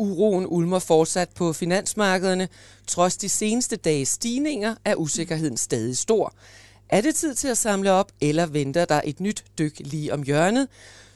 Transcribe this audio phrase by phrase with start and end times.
[0.00, 2.48] Uroen ulmer fortsat på finansmarkederne.
[2.86, 6.34] Trods de seneste dages stigninger er usikkerheden stadig stor.
[6.88, 10.22] Er det tid til at samle op, eller venter der et nyt dyk lige om
[10.22, 10.68] hjørnet,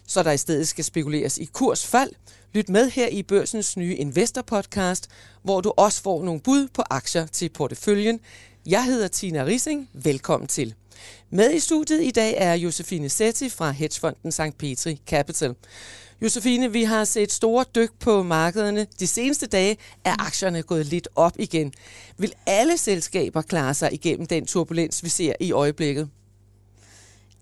[0.07, 2.11] så der i stedet skal spekuleres i kursfald?
[2.52, 5.09] Lyt med her i Børsens nye Investor Podcast,
[5.43, 8.21] hvor du også får nogle bud på aktier til porteføljen.
[8.66, 9.91] Jeg hedder Tina Rising.
[9.93, 10.74] Velkommen til.
[11.30, 14.59] Med i studiet i dag er Josefine Setti fra hedgefonden St.
[14.59, 15.55] Petri Capital.
[16.24, 18.87] Josefine, vi har set store dyk på markederne.
[19.01, 21.73] De seneste dage er aktierne gået lidt op igen.
[22.19, 26.09] Vil alle selskaber klare sig igennem den turbulens, vi ser i øjeblikket?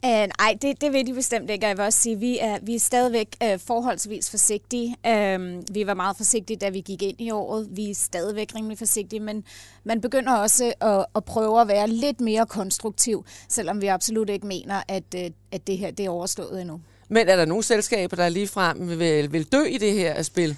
[0.04, 1.66] Uh, nej, det, det vil de bestemt ikke.
[1.66, 4.96] Jeg vil også sige, at vi er, vi er stadigvæk uh, forholdsvis forsigtige.
[5.06, 7.68] Uh, vi var meget forsigtige, da vi gik ind i året.
[7.70, 9.44] Vi er stadigvæk rimelig forsigtige, men
[9.84, 14.46] man begynder også at, at prøve at være lidt mere konstruktiv, selvom vi absolut ikke
[14.46, 15.20] mener, at, uh,
[15.52, 16.80] at det her det er overstået endnu.
[17.12, 20.50] Men er der nogle selskaber, der lige frem vil, vil dø i det her spil?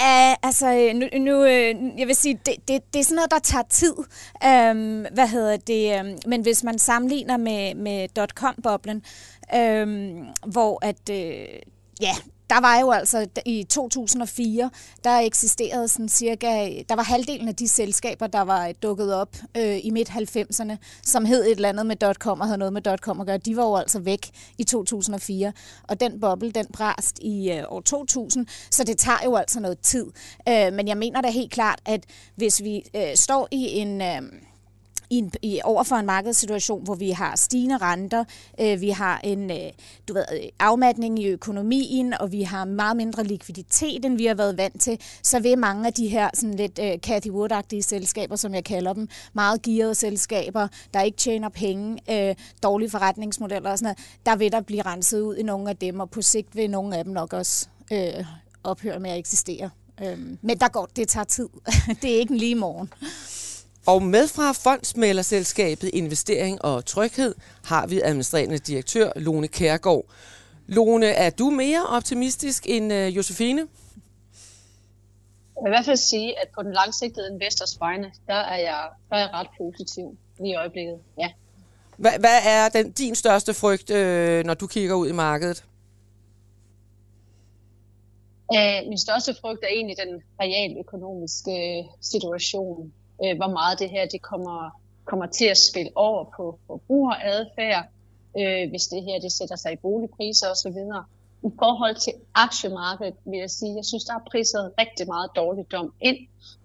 [0.00, 3.38] Uh, altså, nu, nu uh, jeg vil sige, det, det, det er sådan noget, der
[3.38, 3.94] tager tid.
[3.96, 6.00] Um, hvad hedder det?
[6.00, 9.02] Um, men hvis man sammenligner med, med dot-com-boblen,
[9.54, 11.16] um, øhm, hvor at, uh,
[12.00, 12.14] ja,
[12.50, 14.70] der var jo altså i 2004,
[15.04, 19.84] der eksisterede sådan cirka, der var halvdelen af de selskaber, der var dukket op øh,
[19.84, 23.26] i midt-90'erne, som hed et eller andet med .com og havde noget med .com at
[23.26, 25.52] gøre, de var jo altså væk i 2004.
[25.88, 29.78] Og den boble, den brast i øh, år 2000, så det tager jo altså noget
[29.78, 30.06] tid.
[30.48, 32.04] Øh, men jeg mener da helt klart, at
[32.36, 34.02] hvis vi øh, står i en...
[34.02, 34.22] Øh,
[35.10, 38.24] i, en, i, over for en markedssituation, hvor vi har stigende renter,
[38.60, 39.56] øh, vi har en øh,
[40.08, 40.24] du ved,
[40.58, 45.00] afmatning i økonomien, og vi har meget mindre likviditet, end vi har været vant til,
[45.22, 48.92] så vil mange af de her sådan lidt øh, Cathy Wood-agtige selskaber, som jeg kalder
[48.92, 54.36] dem, meget gearede selskaber, der ikke tjener penge, øh, dårlige forretningsmodeller og sådan noget, der
[54.36, 57.04] vil der blive renset ud i nogle af dem, og på sigt vil nogle af
[57.04, 58.24] dem nok også øh,
[58.64, 59.70] ophøre med at eksistere.
[60.02, 61.48] Øh, men der går, det tager tid.
[62.02, 62.92] det er ikke en lige morgen.
[63.92, 67.34] Og med fra fondsmælerselskabet Investering og Tryghed
[67.64, 70.04] har vi administrerende direktør Lone Kærgaard.
[70.66, 73.60] Lone, er du mere optimistisk end uh, Josefine?
[73.60, 78.88] Jeg vil i hvert fald sige, at på den langsigtede investors vegne, der er jeg,
[79.10, 80.98] der er jeg ret positiv i øjeblikket.
[81.18, 81.30] Ja.
[81.96, 85.64] Hvad, hvad er den, din største frygt, øh, når du kigger ud i markedet?
[88.54, 92.92] Æh, min største frygt er egentlig den realøkonomiske situation
[93.24, 97.84] øh, hvor meget det her det kommer, kommer til at spille over på forbrugeradfærd,
[98.38, 100.78] øh, hvis det her det sætter sig i boligpriser osv.
[101.44, 105.92] I forhold til aktiemarkedet vil jeg sige, jeg synes, der er priset rigtig meget dårligdom
[106.00, 106.16] ind.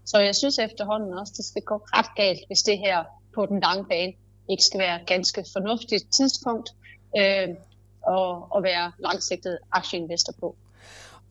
[0.06, 3.04] Så jeg synes efterhånden også, det skal gå ret galt, hvis det her
[3.36, 4.14] på den lange bane
[4.50, 6.70] ikke skal være ganske fornuftigt tidspunkt
[7.18, 7.50] øh,
[8.02, 10.56] og, og være langsigtet aktieinvestor på.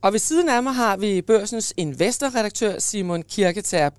[0.03, 3.93] Og ved siden af mig har vi børsens investorredaktør Simon Kirketab.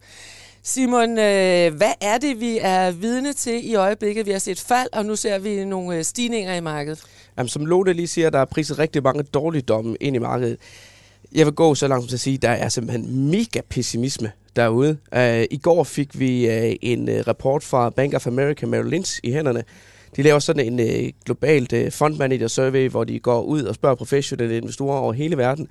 [0.66, 4.26] Simon, øh, hvad er det, vi er vidne til i øjeblikket?
[4.26, 7.04] Vi har set fald, og nu ser vi nogle øh, stigninger i markedet.
[7.38, 10.58] Jamen, som Lone lige siger, der er priset rigtig mange dårligdomme ind i markedet.
[11.36, 14.98] Jeg vil gå så langt som at sige, at der er simpelthen mega pessimisme derude.
[15.16, 19.20] Uh, I går fik vi uh, en uh, rapport fra Bank of America Merrill Lynch
[19.24, 19.64] i hænderne.
[20.16, 23.76] De laver sådan en uh, globalt uh, fund manager survey, hvor de går ud og
[23.76, 25.68] spørger professionelle investorer over hele verden,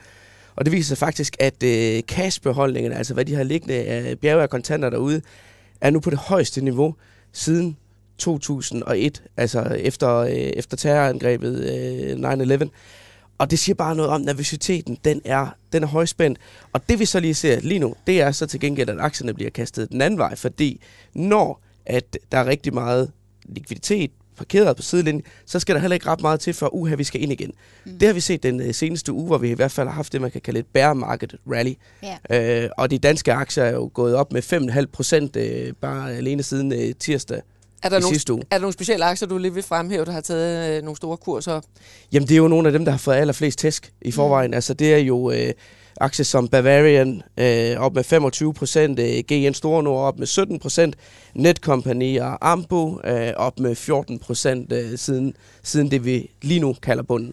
[0.56, 4.42] og det viser sig faktisk, at øh, cashbeholdningerne, altså hvad de har liggende af bjerge
[4.42, 5.22] af kontanter derude,
[5.80, 6.94] er nu på det højeste niveau
[7.32, 7.76] siden
[8.18, 11.54] 2001, altså efter, øh, efter terrorangrebet
[12.14, 12.68] øh, 9-11.
[13.38, 16.38] Og det siger bare noget om, at nervøsiteten, den er, den er højspændt.
[16.72, 19.34] Og det vi så lige ser lige nu, det er så til gengæld, at aktierne
[19.34, 20.80] bliver kastet den anden vej, fordi
[21.14, 23.10] når at der er rigtig meget
[23.44, 27.04] likviditet, parkeret på sidelinjen, så skal der heller ikke ret meget til, for uha, vi
[27.04, 27.52] skal ind igen.
[27.84, 27.98] Mm.
[27.98, 30.12] Det har vi set den uh, seneste uge, hvor vi i hvert fald har haft
[30.12, 31.74] det, man kan kalde et bear market rally.
[32.30, 32.64] Yeah.
[32.64, 35.42] Uh, og de danske aktier er jo gået op med 5,5 procent uh,
[35.80, 37.42] bare alene siden uh, tirsdag.
[37.82, 38.42] Er der, nogle, uge.
[38.50, 41.16] er der nogle specielle aktier, du lige vil fremhæve, der har taget øh, nogle store
[41.16, 41.64] kurser op?
[42.12, 44.50] Jamen, det er jo nogle af dem, der har fået allerflest tæsk i forvejen.
[44.50, 44.54] Mm.
[44.54, 45.52] Altså, det er jo øh,
[46.00, 50.58] aktier som Bavarian øh, op med 25 procent, øh, GN Store Nord op med 17
[50.58, 50.96] procent,
[51.34, 56.76] Netcompany og Ambo øh, op med 14 procent øh, siden, siden det, vi lige nu
[56.82, 57.32] kalder bunden.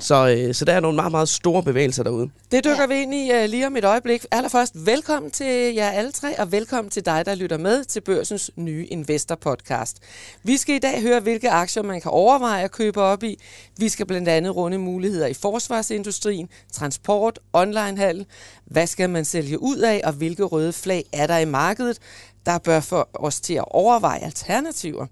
[0.00, 2.30] Så, øh, så der er nogle meget, meget store bevægelser derude.
[2.50, 2.86] Det dykker ja.
[2.86, 4.24] vi ind i uh, lige om et øjeblik.
[4.30, 8.50] Allerførst, velkommen til jer alle tre, og velkommen til dig, der lytter med til Børsens
[8.56, 9.96] nye Investor Podcast.
[10.42, 13.38] Vi skal i dag høre, hvilke aktier man kan overveje at købe op i.
[13.78, 18.26] Vi skal blandt andet runde muligheder i forsvarsindustrien, transport, onlinehandel.
[18.64, 21.98] Hvad skal man sælge ud af, og hvilke røde flag er der i markedet,
[22.46, 25.06] der bør få os til at overveje alternativer.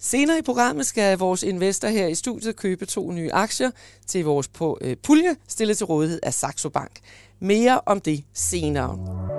[0.00, 3.70] Senere i programmet skal vores investor her i studiet købe to nye aktier
[4.06, 4.50] til vores
[4.80, 6.92] øh, pulje, stillet til rådighed af Saxo Bank.
[7.40, 9.37] Mere om det senere.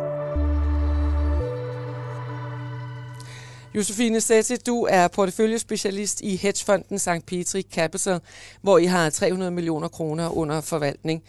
[3.75, 7.25] Josefine Sætte, du er porteføljespecialist i hedgefonden St.
[7.27, 8.19] Petri Capital,
[8.61, 11.23] hvor I har 300 millioner kroner under forvaltning.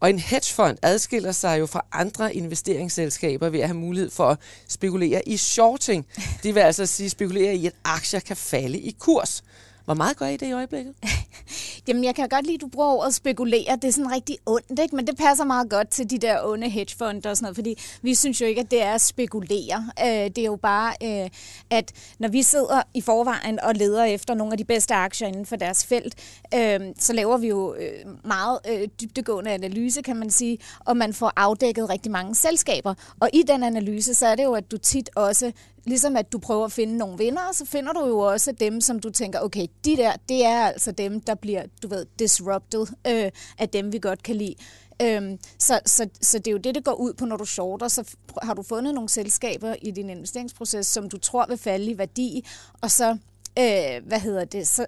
[0.00, 4.38] Og en hedgefond adskiller sig jo fra andre investeringsselskaber ved at have mulighed for at
[4.68, 6.06] spekulere i shorting.
[6.42, 9.44] Det vil altså sige spekulere i, at aktier kan falde i kurs.
[9.86, 10.94] Hvor meget gør I det i øjeblikket?
[11.88, 13.76] Jamen, jeg kan godt lide, at du bruger ordet spekulere.
[13.82, 14.96] Det er sådan rigtig ondt, ikke?
[14.96, 18.14] Men det passer meget godt til de der onde hedgefonder og sådan noget, fordi vi
[18.14, 19.90] synes jo ikke, at det er at spekulere.
[20.00, 21.30] Øh, det er jo bare, øh,
[21.70, 25.46] at når vi sidder i forvejen og leder efter nogle af de bedste aktier inden
[25.46, 26.14] for deres felt,
[26.54, 27.90] øh, så laver vi jo øh,
[28.24, 32.94] meget øh, dybdegående analyse, kan man sige, og man får afdækket rigtig mange selskaber.
[33.20, 35.52] Og i den analyse, så er det jo, at du tit også
[35.86, 39.00] ligesom at du prøver at finde nogle vinder, så finder du jo også dem, som
[39.00, 43.30] du tænker, okay, de der, det er altså dem, der bliver, du ved, disrupted øh,
[43.58, 44.54] af dem, vi godt kan lide.
[45.02, 47.88] Øhm, så, så, så det er jo det, det går ud på, når du shorter.
[47.88, 51.98] Så har du fundet nogle selskaber i din investeringsproces, som du tror vil falde i
[51.98, 52.46] værdi,
[52.80, 53.10] og så,
[53.58, 54.86] øh, hvad hedder det, så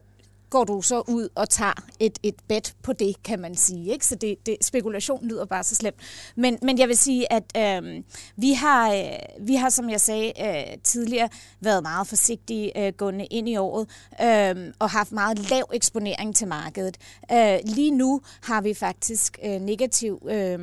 [0.51, 3.93] går du så ud og tager et, et bet på det, kan man sige.
[3.93, 4.07] Ikke?
[4.07, 5.97] Så det, det, spekulation lyder bare så slemt.
[6.37, 8.03] Men, men jeg vil sige, at øh,
[8.37, 11.29] vi, har, øh, vi har, som jeg sagde øh, tidligere,
[11.61, 13.89] været meget forsigtige øh, gående ind i året
[14.23, 16.97] øh, og haft meget lav eksponering til markedet.
[17.33, 20.59] Øh, lige nu har vi faktisk øh, negativ øh,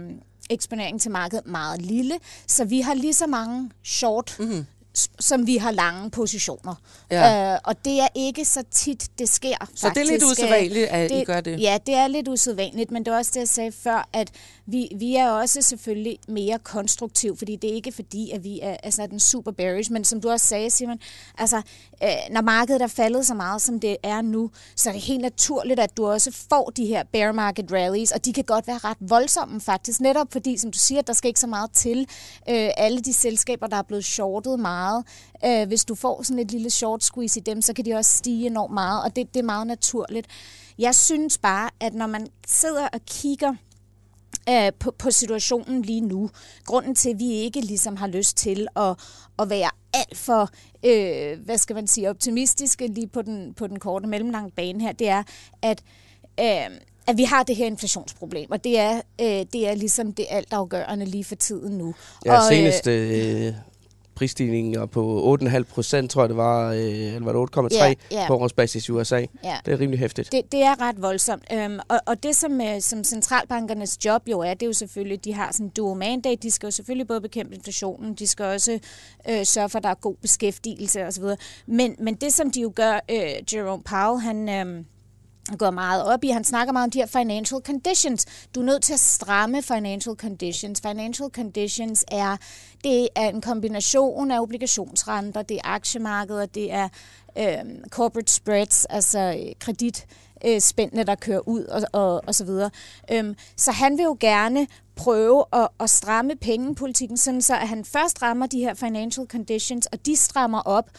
[0.49, 2.15] eksponering til markedet meget lille,
[2.47, 4.65] så vi har lige så mange short mm-hmm
[5.19, 6.75] som vi har lange positioner.
[7.11, 7.53] Ja.
[7.53, 9.55] Øh, og det er ikke så tit, det sker.
[9.59, 9.95] Så faktisk.
[9.95, 11.61] det er lidt usædvanligt, at det, I gør det?
[11.61, 14.31] Ja, det er lidt usædvanligt, men det er også det, jeg sagde før, at
[14.65, 18.77] vi, vi er også selvfølgelig mere konstruktiv, fordi det er ikke fordi, at vi er,
[18.83, 20.99] er sådan super bearish, men som du også sagde, Simon,
[21.37, 21.57] altså,
[22.03, 25.21] øh, når markedet er faldet så meget, som det er nu, så er det helt
[25.21, 28.77] naturligt, at du også får de her bear market rallies, og de kan godt være
[28.77, 32.07] ret voldsomme faktisk, netop fordi, som du siger, der skal ikke så meget til.
[32.49, 34.84] Øh, alle de selskaber, der er blevet shortet meget,
[35.45, 38.17] øh, hvis du får sådan et lille short squeeze i dem, så kan de også
[38.17, 40.27] stige enormt meget, og det, det er meget naturligt.
[40.79, 43.55] Jeg synes bare, at når man sidder og kigger
[44.49, 46.29] øh, på, på situationen lige nu.
[46.65, 48.99] Grunden til, at vi ikke ligesom har lyst til at,
[49.39, 50.49] at være alt for,
[50.85, 54.91] øh, hvad skal man sige, optimistiske lige på den, på den korte mellemlange bane her,
[54.91, 55.23] det er,
[55.61, 55.83] at
[56.39, 60.25] øh, at vi har det her inflationsproblem, og det er, øh, det er ligesom det
[60.29, 61.95] altafgørende lige for tiden nu.
[62.25, 63.53] Ja, og, seneste øh,
[64.15, 68.27] prisstigninger på 8,5 procent, tror jeg det var, øh, eller var det 8,3 yeah, yeah.
[68.27, 69.15] på årsbasis i USA.
[69.15, 69.27] Yeah.
[69.65, 70.31] Det er rimelig hæftigt.
[70.31, 71.43] Det, det er ret voldsomt.
[71.53, 75.25] Øhm, og, og det, som, øh, som centralbankernes job jo er, det er jo selvfølgelig,
[75.25, 76.35] de har sådan en dual mandate.
[76.35, 78.79] De skal jo selvfølgelig både bekæmpe inflationen, de skal også
[79.29, 81.23] øh, sørge for, at der er god beskæftigelse osv.
[81.67, 84.49] Men, men det, som de jo gør, øh, Jerome Powell, han...
[84.49, 84.85] Øh,
[85.57, 86.29] går meget op i.
[86.29, 88.25] Han snakker meget om de her financial conditions.
[88.55, 90.81] Du er nødt til at stramme financial conditions.
[90.81, 92.37] Financial conditions er,
[92.83, 96.89] det er en kombination af obligationsrenter, det er aktiemarkeder, det er
[97.37, 100.05] øh, corporate spreads, altså kredit
[100.45, 100.61] øh,
[101.07, 102.69] der kører ud og, og, og så videre.
[103.11, 107.85] Øhm, så han vil jo gerne prøve at, at stramme pengepolitikken, sådan så at han
[107.85, 110.89] først rammer de her financial conditions, og de strammer op,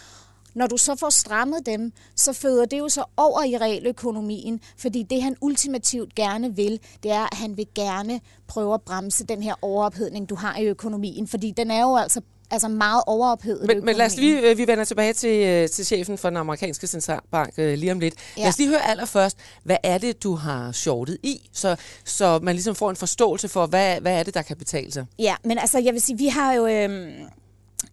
[0.57, 5.03] når du så får strammet dem, så føder det jo så over i realøkonomien, fordi
[5.03, 9.43] det han ultimativt gerne vil, det er, at han vil gerne prøve at bremse den
[9.43, 13.67] her overophedning, du har i økonomien, fordi den er jo altså altså meget overophedet.
[13.67, 16.37] Men, men lad os lige, øh, vi vender tilbage til, øh, til chefen for den
[16.37, 18.15] amerikanske centralbank øh, lige om lidt.
[18.37, 18.43] Ja.
[18.43, 22.55] Lad os lige høre allerførst, hvad er det, du har shortet i, så, så man
[22.55, 25.07] ligesom får en forståelse for, hvad, hvad er det, der kan betale sig?
[25.19, 26.67] Ja, men altså jeg vil sige, vi har jo...
[26.67, 27.11] Øh,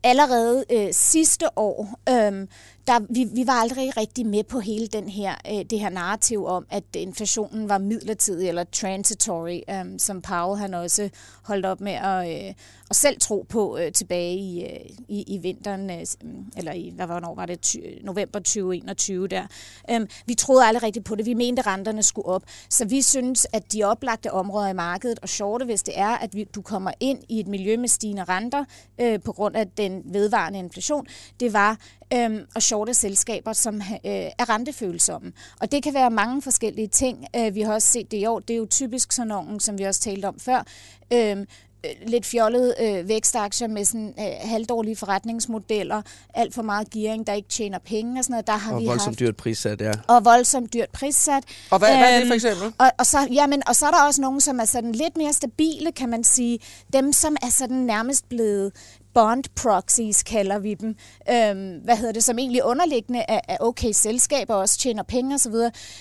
[0.03, 2.47] allerede øh, sidste år, øh,
[2.87, 6.45] der, vi, vi var aldrig rigtig med på hele den her, øh, det her narrativ
[6.45, 11.09] om, at inflationen var midlertidig eller transitory, øh, som Powell han også
[11.43, 12.53] holdt op med at, øh,
[12.89, 16.91] at selv tro på øh, tilbage i, øh, i, i vinteren, øh, mm, eller i,
[16.95, 19.47] hvad var, var det, ty, november 2021 der.
[19.91, 21.25] Øh, vi troede aldrig rigtigt på det.
[21.25, 22.43] Vi mente, at renterne skulle op.
[22.69, 26.35] Så vi synes, at de oplagte områder i markedet, og shorte, hvis det er, at
[26.35, 28.65] vi, du kommer ind i et miljø med stigende renter
[29.01, 31.07] øh, på grund af den vedvarende inflation,
[31.39, 31.77] det var
[32.15, 35.31] øhm, og shorte selskaber, som øh, er rentefølsomme.
[35.61, 37.25] Og det kan være mange forskellige ting.
[37.35, 38.39] Øh, vi har også set det i år.
[38.39, 40.65] Det er jo typisk sådan nogle, som vi også talte om før,
[41.13, 41.45] øhm,
[41.85, 46.01] øh, lidt fjollede øh, vækstaktier med sådan øh, halvdårlige forretningsmodeller,
[46.33, 48.47] alt for meget gearing, der ikke tjener penge og sådan noget.
[48.47, 49.91] Der har og vi voldsomt haft, dyrt prissat, ja.
[50.07, 51.43] Og voldsomt dyrt prissat.
[51.71, 52.73] Og hvad, øhm, hvad er det for eksempel?
[52.77, 55.33] Og, og, så, jamen, og så er der også nogen, som er sådan lidt mere
[55.33, 56.59] stabile, kan man sige.
[56.93, 58.71] Dem, som er sådan nærmest blevet
[59.13, 60.95] bond proxies, kalder vi dem.
[61.29, 65.55] Øhm, hvad hedder det, som egentlig underliggende er, er okay selskaber, også tjener penge osv.,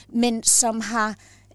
[0.08, 1.14] men som har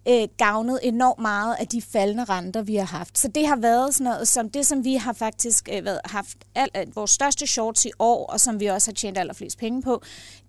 [0.09, 3.17] øh, gavnet enormt meget af de faldende renter, vi har haft.
[3.17, 6.37] Så det har været sådan noget, som det, som vi har faktisk øh, været, haft
[6.55, 9.81] al, øh, vores største shorts i år, og som vi også har tjent allerflest penge
[9.81, 10.01] på,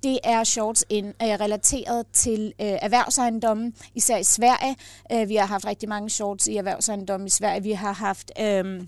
[0.02, 4.76] det er shorts in, øh, relateret til øh, erhvervsejendommen, især i Sverige.
[5.12, 7.62] Øh, vi har haft rigtig mange shorts i erhvervsejendommen i Sverige.
[7.62, 8.32] Vi har haft...
[8.40, 8.82] Øh,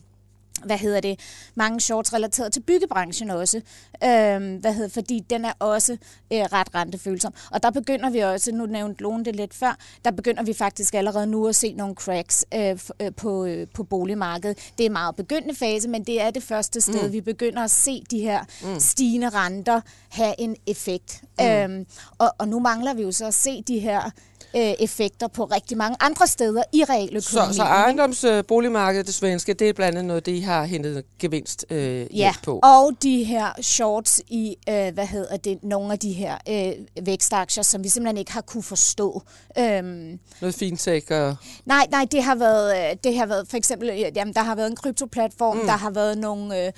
[0.64, 1.20] hvad hedder det,
[1.54, 3.56] mange shorts relateret til byggebranchen også,
[4.04, 5.92] øhm, hvad hedder, fordi den er også
[6.32, 7.32] øh, ret rentefølsom.
[7.50, 10.94] Og der begynder vi også, nu nævnte Lone det lidt før, der begynder vi faktisk
[10.94, 14.72] allerede nu at se nogle cracks øh, øh, på, øh, på boligmarkedet.
[14.78, 17.12] Det er meget begyndende fase, men det er det første sted, mm.
[17.12, 18.80] vi begynder at se de her mm.
[18.80, 21.22] stigende renter have en effekt.
[21.38, 21.44] Mm.
[21.46, 21.86] Øhm,
[22.18, 24.10] og, og nu mangler vi jo så at se de her
[24.56, 27.20] øh, effekter på rigtig mange andre steder i realøkonomien.
[27.22, 31.66] Så, så ejendomsboligmarkedet, det svenske, det er blandt andet noget, det I har hentet gevinst
[31.70, 32.60] øh, ja, på.
[32.62, 37.62] og de her shorts i, øh, hvad hedder det, nogle af de her øh, vækstaktier,
[37.62, 39.22] som vi simpelthen ikke har kunne forstå.
[39.58, 41.36] Øhm, noget fintech og...
[41.64, 44.70] Nej, nej, det har været, øh, det har været for eksempel, jamen, der har været
[44.70, 45.66] en kryptoplatform, mm.
[45.66, 46.72] der har været nogle øh,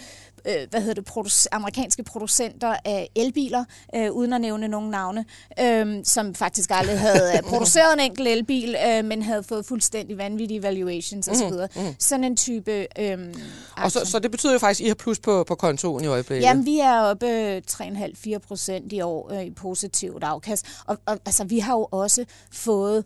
[0.44, 5.24] øh, hvad hedder det, produc- amerikanske producenter af elbiler, øh, uden at nævne nogen navne,
[5.60, 10.18] øh, som faktisk aldrig havde øh, produceret en enkelt elbil, øh, men havde fået fuldstændig
[10.18, 11.50] vanvittige valuations osv.
[11.50, 11.94] Mm, mm.
[11.98, 13.18] Sådan en type øh,
[13.76, 16.06] Og så, så det betyder jo faktisk, at I har plus på, på kontoen i
[16.06, 16.46] øjeblikket?
[16.46, 20.66] Jamen, vi er oppe 3,5-4 procent i år øh, i positivt afkast.
[20.86, 23.04] Og, og altså, vi har jo også fået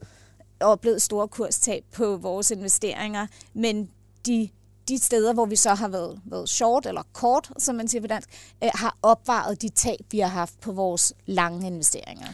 [0.60, 3.88] oplevet store kurstab på vores investeringer, men
[4.26, 4.48] de
[4.88, 8.06] de steder, hvor vi så har været, været short eller kort, som man siger på
[8.06, 8.28] dansk,
[8.64, 12.26] øh, har opvaret de tab, vi har haft på vores lange investeringer.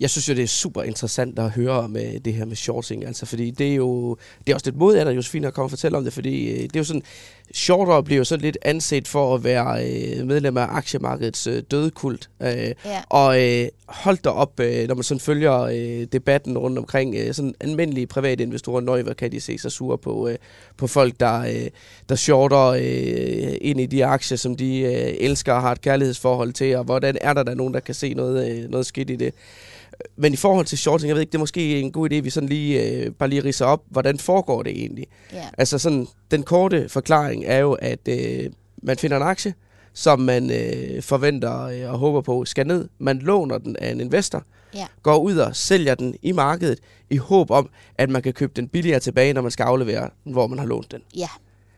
[0.00, 3.26] Jeg synes jo, det er super interessant at høre med det her med shorting, altså,
[3.26, 5.70] fordi det er jo det er også lidt mod af dig, Josefine, at komme og
[5.70, 7.02] fortælle om det, fordi øh, det er jo sådan,
[7.54, 12.30] shorter bliver jo så lidt anset for at være øh, medlem af aktiemarkedets øh, dødekult.
[12.42, 12.74] Øh, ja.
[13.08, 17.34] Og øh, hold da op, øh, når man sådan følger øh, debatten rundt omkring øh,
[17.34, 20.36] sådan almindelige private investorer, nøj, hvad kan de se sig sure på, øh,
[20.76, 21.70] på folk, der, øh,
[22.08, 26.52] der shorter øh, ind i de aktier, som de øh, elsker og har et kærlighedsforhold
[26.52, 29.16] til, og hvordan er der der nogen, der kan se noget, øh, noget skidt i
[29.16, 29.34] det.
[30.16, 32.30] Men i forhold til shorting, jeg ved ikke, det er måske en god idé, vi
[32.30, 35.06] sådan lige øh, bare lige riser op, hvordan foregår det egentlig?
[35.34, 35.44] Yeah.
[35.58, 38.50] Altså sådan, den korte forklaring er jo, at øh,
[38.82, 39.54] man finder en aktie,
[39.92, 42.88] som man øh, forventer øh, og håber på skal ned.
[42.98, 44.44] Man låner den af en investor,
[44.76, 44.88] yeah.
[45.02, 46.78] går ud og sælger den i markedet
[47.10, 50.46] i håb om, at man kan købe den billigere tilbage, når man skal aflevere hvor
[50.46, 51.02] man har lånt den.
[51.16, 51.28] Ja,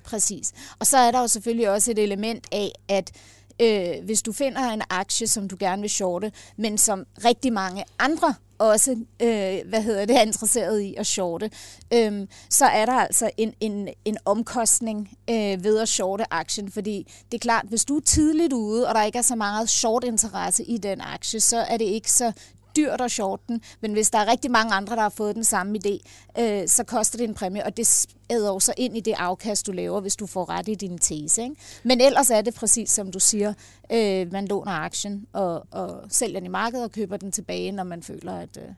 [0.05, 0.53] præcis.
[0.79, 3.13] Og så er der jo selvfølgelig også et element af, at
[3.61, 7.85] øh, hvis du finder en aktie, som du gerne vil shorte, men som rigtig mange
[7.99, 8.91] andre også
[9.23, 11.51] øh, hvad hedder det, er interesseret i at shorte,
[11.95, 17.13] øh, så er der altså en, en, en omkostning øh, ved at shorte aktien, fordi
[17.33, 20.05] det er klart, hvis du er tidligt ude, og der ikke er så meget short
[20.05, 22.33] interesse i den aktie, så er det ikke så
[22.77, 25.45] dyrt at shorte den, men hvis der er rigtig mange andre, der har fået den
[25.45, 25.99] samme idé,
[26.43, 29.73] øh, så koster det en præmie, og det æder så ind i det afkast, du
[29.73, 31.43] laver, hvis du får ret i din tese.
[31.43, 31.57] Ikke?
[31.83, 33.55] Men ellers er det præcis som du siger,
[33.93, 37.85] øh, man låner aktien og, og sælger den i markedet og køber den tilbage, når
[37.85, 38.57] man føler, at...
[38.57, 38.75] Øh,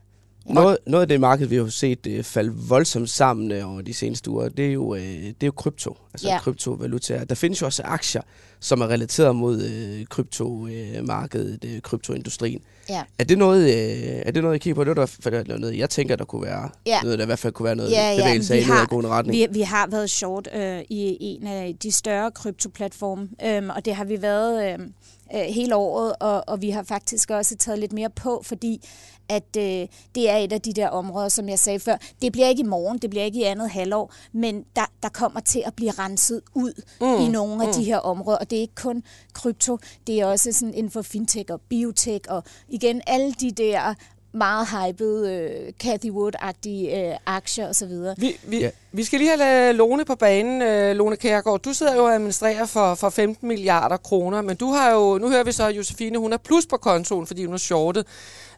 [0.47, 3.95] noget, noget af det marked, vi har set uh, falde voldsomt sammen uh, over de
[3.95, 6.39] seneste uger, det er jo, uh, det er jo krypto, altså ja.
[6.39, 7.25] kryptovaluta.
[7.25, 8.23] Der findes jo også aktier,
[8.61, 12.61] som er relateret mod uh, kryptomarkedet, uh, kryptoindustrien.
[12.89, 13.03] Ja.
[13.19, 14.85] Er det noget, uh, er det noget, I kigger på?
[14.85, 17.01] Det er noget, jeg tænker, der kunne være ja.
[17.03, 18.23] noget, der i hvert fald kunne være noget ja, ja.
[18.23, 19.39] bevægelse af i god retning.
[19.39, 23.95] Vi, vi har været short uh, i en af de større kryptoplatforme, um, og det
[23.95, 24.81] har vi været...
[24.81, 24.87] Uh,
[25.35, 28.89] hele året, og, og vi har faktisk også taget lidt mere på, fordi
[29.29, 31.97] at øh, det er et af de der områder, som jeg sagde før.
[32.23, 35.41] Det bliver ikke i morgen, det bliver ikke i andet halvår, men der, der kommer
[35.41, 37.27] til at blive renset ud mm.
[37.27, 37.75] i nogle af mm.
[37.75, 38.39] de her områder.
[38.39, 39.03] Og det er ikke kun
[39.33, 43.95] krypto, det er også sådan inden for fintech og biotech, og igen alle de der
[44.33, 47.91] meget hyped øh, Cathy Wood-agtige øh, aktier osv.
[48.17, 48.71] Vi, vi, ja.
[48.93, 50.63] vi skal lige have Lone på banen.
[50.63, 54.71] Øh, Lone Kærgaard, du sidder jo og administrerer for, for 15 milliarder kroner, men du
[54.71, 57.55] har jo, nu hører vi så, at Josefine, hun er plus på kontoen, fordi hun
[57.55, 58.07] er shortet.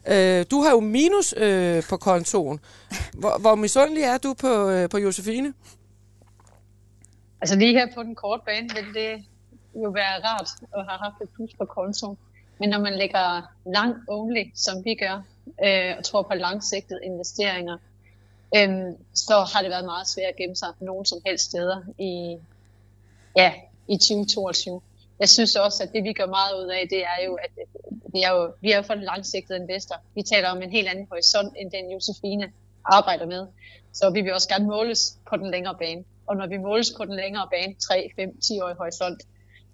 [0.07, 2.59] Øh, du har jo minus øh, på kontoen.
[3.13, 5.53] Hvor, hvor misundelig er du på, øh, på Josefine?
[7.41, 9.23] Altså lige her på den korte bane vil det
[9.83, 12.17] jo være rart at have haft et plus på kontoen.
[12.59, 15.23] Men når man lægger lang only, som vi gør,
[15.65, 17.77] øh, og tror på langsigtede investeringer,
[18.55, 22.37] øh, så har det været meget svært at gemme sig nogen som helst steder i,
[23.35, 23.53] ja,
[23.87, 24.81] i 2022
[25.19, 27.51] jeg synes også, at det vi gør meget ud af, det er jo, at
[28.13, 29.95] vi er jo, vi er jo for den langsigtede investor.
[30.15, 32.51] Vi taler om en helt anden horisont, end den Josefine
[32.85, 33.47] arbejder med.
[33.93, 36.03] Så vi vil også gerne måles på den længere bane.
[36.27, 39.21] Og når vi måles på den længere bane, 3, 5, 10 år i horisont,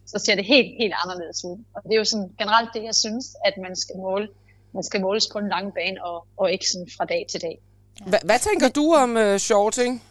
[0.05, 1.63] så ser det helt, helt anderledes ud.
[1.73, 4.27] Og det er jo sådan generelt det, jeg synes, at man skal måle.
[4.73, 7.59] Man skal måles på den lange bane, og, og ikke sådan fra dag til dag.
[8.05, 10.03] Hva, hvad tænker du om uh, shorting?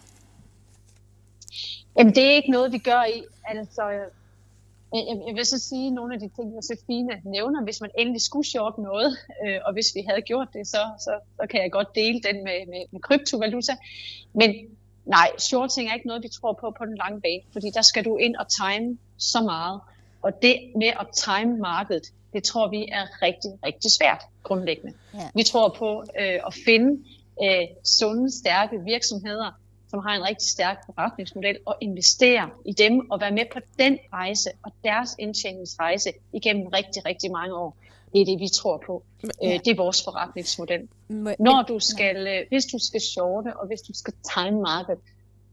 [1.98, 3.22] Jamen, det er ikke noget, vi gør i.
[3.44, 3.82] Altså,
[4.92, 8.46] jeg, jeg vil så sige nogle af de ting, Josefine nævner, hvis man endelig skulle
[8.46, 11.94] short noget, øh, og hvis vi havde gjort det, så, så, så kan jeg godt
[11.94, 13.76] dele den med, med, med kryptovaluta.
[14.32, 14.54] Men
[15.04, 18.04] nej, shorting er ikke noget, vi tror på på den lange bane, fordi der skal
[18.04, 19.80] du ind og time så meget.
[20.22, 24.92] Og det med at time markedet, det tror vi er rigtig, rigtig svært grundlæggende.
[25.14, 25.28] Ja.
[25.34, 27.04] Vi tror på øh, at finde
[27.44, 33.20] øh, sunde, stærke virksomheder, som har en rigtig stærk forretningsmodel, og investere i dem og
[33.20, 37.76] være med på den rejse og deres indtjeningsrejse igennem rigtig, rigtig mange år.
[38.12, 39.02] Det er det, vi tror på.
[39.42, 39.54] Ja.
[39.54, 40.88] Øh, det er vores forretningsmodel.
[41.08, 44.98] Men, Når du skal, øh, hvis du skal shorte, og hvis du skal time market,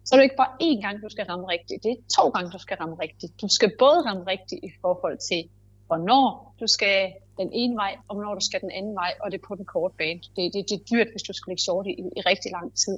[0.06, 1.84] så er det ikke bare én gang, du skal ramme rigtigt.
[1.84, 3.42] Det er to gange, du skal ramme rigtigt.
[3.42, 5.50] Du skal både ramme rigtigt i forhold til,
[5.88, 9.38] hvornår du skal den ene vej, og hvornår du skal den anden vej, og det
[9.42, 10.20] er på den korte bane.
[10.36, 12.98] Det, det, det er dyrt, hvis du skal ligge short i, i rigtig lang tid.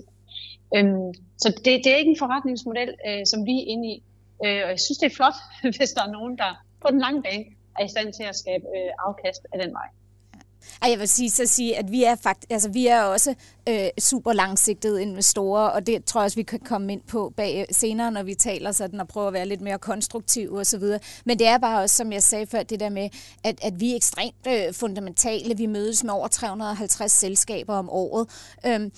[0.76, 4.04] Øhm, så det, det er ikke en forretningsmodel, øh, som vi er inde i.
[4.46, 5.38] Øh, og jeg synes, det er flot,
[5.78, 7.46] hvis der er nogen, der på den lange bane
[7.80, 9.90] er i stand til at skabe øh, afkast af den vej.
[10.82, 13.36] Ej, jeg vil sige, så sige, at vi er faktisk, altså vi er også
[13.70, 17.66] øh, super langsigtede investorer, og det tror jeg også, vi kan komme ind på bag
[17.72, 21.00] senere, når vi taler sådan og prøver at være lidt mere konstruktive og så videre.
[21.26, 23.10] Men det er bare også, som jeg sagde før, det der med,
[23.44, 25.58] at, at vi er ekstremt øh, fundamentale.
[25.58, 28.28] Vi mødes med over 350 selskaber om året,
[28.66, 28.92] øhm,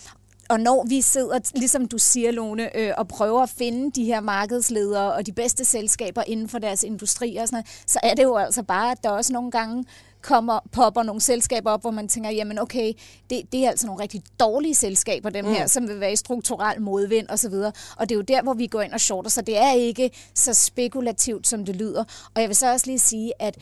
[0.51, 4.19] og når vi sidder, ligesom du siger, Lone, øh, og prøver at finde de her
[4.19, 8.23] markedsledere og de bedste selskaber inden for deres industri og sådan noget, så er det
[8.23, 9.85] jo altså bare, at der også nogle gange
[10.21, 12.93] kommer, popper nogle selskaber op, hvor man tænker, jamen okay,
[13.29, 15.51] det, det er altså nogle rigtig dårlige selskaber, dem mm.
[15.51, 17.53] her, som vil være i strukturel modvind osv.
[17.53, 19.71] Og, og det er jo der, hvor vi går ind og shorter, så det er
[19.71, 22.03] ikke så spekulativt, som det lyder.
[22.35, 23.57] Og jeg vil så også lige sige, at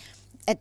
[0.50, 0.58] at,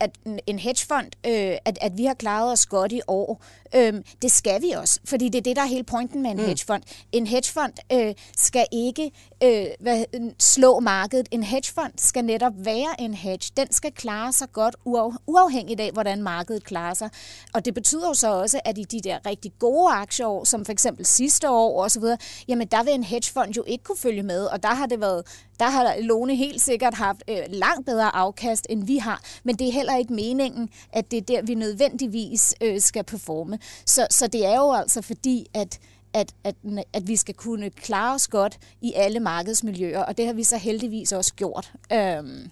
[0.00, 0.10] at
[0.46, 3.42] en hedgefond, øh, at, at vi har klaret os godt i år,
[3.74, 6.36] øh, det skal vi også, fordi det er det, der er hele pointen med en
[6.36, 6.44] mm.
[6.44, 6.82] hedgefond.
[7.12, 9.10] En hedgefond øh, skal ikke
[9.42, 10.04] øh, hvad,
[10.38, 11.28] slå markedet.
[11.30, 13.52] En hedgefond skal netop være en hedge.
[13.56, 17.10] Den skal klare sig godt, uaf, uafhængigt af, hvordan markedet klarer sig.
[17.54, 20.72] Og det betyder jo så også, at i de der rigtig gode aktieår, som for
[20.72, 22.04] eksempel sidste år osv.,
[22.48, 25.24] jamen der vil en hedgefond jo ikke kunne følge med, og der har det været
[25.60, 29.22] der har Lone helt sikkert haft øh, langt bedre afkast, end vi har.
[29.44, 33.58] Men det er heller ikke meningen, at det er der, vi nødvendigvis øh, skal performe.
[33.86, 35.78] Så, så det er jo altså fordi, at
[36.14, 36.54] at, at,
[36.92, 40.56] at vi skal kunne klare os godt i alle markedsmiljøer, og det har vi så
[40.56, 41.72] heldigvis også gjort.
[41.92, 42.50] Øhm,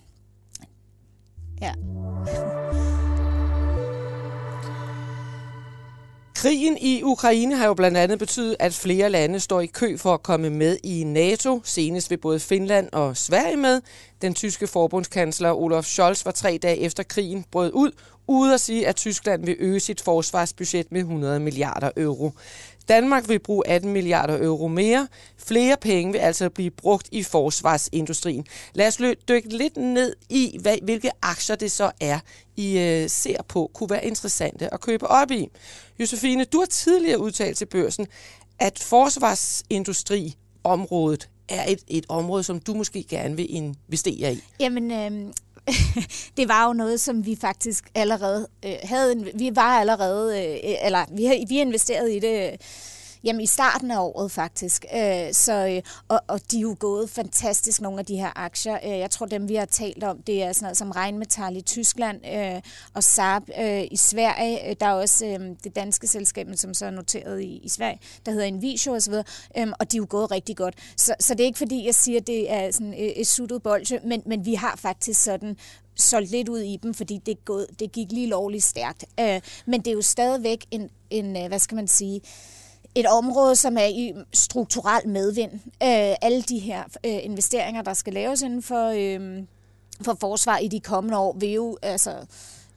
[1.61, 1.73] ja.
[6.35, 10.15] Krigen i Ukraine har jo blandt andet betydet, at flere lande står i kø for
[10.15, 11.61] at komme med i NATO.
[11.65, 13.81] Senest vil både Finland og Sverige med.
[14.23, 17.91] Den tyske forbundskansler Olaf Scholz var tre dage efter krigen brød ud,
[18.29, 22.33] ude at sige, at Tyskland vil øge sit forsvarsbudget med 100 milliarder euro.
[22.89, 25.09] Danmark vil bruge 18 milliarder euro mere.
[25.37, 28.47] Flere penge vil altså blive brugt i forsvarsindustrien.
[28.75, 32.19] Lad os dykke lidt ned i, hvad, hvilke aktier det så er,
[32.57, 35.49] I øh, ser på, kunne være interessante at købe op i.
[36.01, 38.07] Josefine, du har tidligere udtalt til børsen,
[38.59, 44.41] at forsvarsindustriområdet er et, et område, som du måske gerne vil investere i.
[44.61, 45.33] Jamen, øh,
[46.37, 49.31] det var jo noget, som vi faktisk allerede øh, havde.
[49.35, 52.61] Vi var allerede, øh, eller vi har, vi har investeret i det.
[53.25, 54.85] Jamen i starten af året faktisk.
[54.95, 58.79] Øh, så, øh, og, og de er jo gået fantastisk, nogle af de her aktier.
[58.85, 61.61] Øh, jeg tror, dem vi har talt om, det er sådan noget som Rheinmetall i
[61.61, 62.63] Tyskland øh,
[62.95, 64.71] og Saab øh, i Sverige.
[64.71, 68.01] Øh, der er også øh, det danske selskab, som så er noteret i, i Sverige,
[68.27, 69.15] der hedder Invisio osv.,
[69.59, 70.75] øh, og de er jo gået rigtig godt.
[70.97, 73.63] Så, så det er ikke fordi, jeg siger, at det er sådan et, et suttet
[73.63, 75.57] bolde, men, men vi har faktisk sådan
[75.97, 79.05] solgt lidt ud i dem, fordi det, gået, det gik lige lovligt stærkt.
[79.21, 82.21] Øh, men det er jo stadigvæk en, en øh, hvad skal man sige,
[83.01, 85.53] et område, som er i strukturel medvind.
[85.83, 89.43] Øh, alle de her øh, investeringer, der skal laves inden for, øh,
[90.03, 92.13] for forsvar i de kommende år, vil jo altså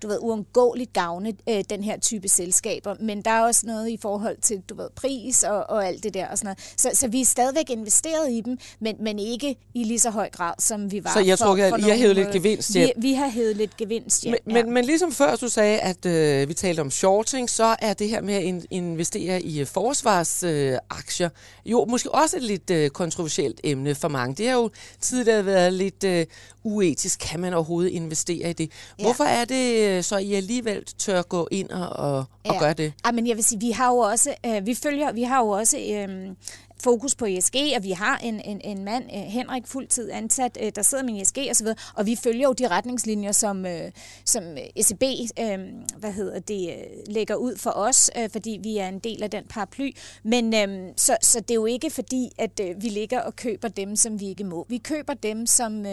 [0.02, 2.96] du ved, uundgåeligt gavne øh, den her type selskaber.
[3.00, 6.14] Men der er også noget i forhold til, du ved, pris og, og alt det
[6.14, 6.74] der og sådan noget.
[6.78, 10.30] Så, så vi er stadigvæk investeret i dem, men, men ikke i lige så høj
[10.30, 12.90] grad, som vi var Så jeg for, tror, at I har hævet lidt gevinst hjem?
[12.96, 14.64] Vi, vi har hævet lidt gevinst hjem, men, ja.
[14.64, 18.10] men, men ligesom før du sagde, at øh, vi talte om shorting, så er det
[18.10, 21.30] her med at in, investere i øh, forsvarsaktier
[21.66, 24.36] øh, jo måske også et lidt øh, kontroversielt emne for mange.
[24.36, 24.70] Det har jo
[25.02, 26.26] tidligere været lidt øh,
[26.64, 27.20] uetisk.
[27.20, 28.72] Kan man overhovedet investere i det?
[29.00, 29.42] Hvorfor ja.
[29.42, 32.54] er det øh, så, I alligevel tør gå ind og, og, ja.
[32.54, 32.93] og gøre det?
[33.06, 35.49] Ja, men jeg vil sige, vi har jo også, øh, vi følger, vi har jo
[35.49, 36.36] også øh,
[36.84, 40.71] fokus på ESG, og vi har en, en, en mand, øh, Henrik, fuldtid ansat, øh,
[40.75, 43.91] der sidder med ESG osv., og vi følger jo de retningslinjer, som, øh,
[44.25, 44.43] som
[44.75, 45.04] ECB
[45.39, 45.60] øh,
[45.97, 46.75] hvad hedder det,
[47.08, 49.91] lægger ud for os, øh, fordi vi er en del af den paraply.
[50.23, 53.95] Men øh, så, så det er jo ikke fordi, at vi ligger og køber dem,
[53.95, 54.65] som vi ikke må.
[54.69, 55.86] Vi køber dem, som,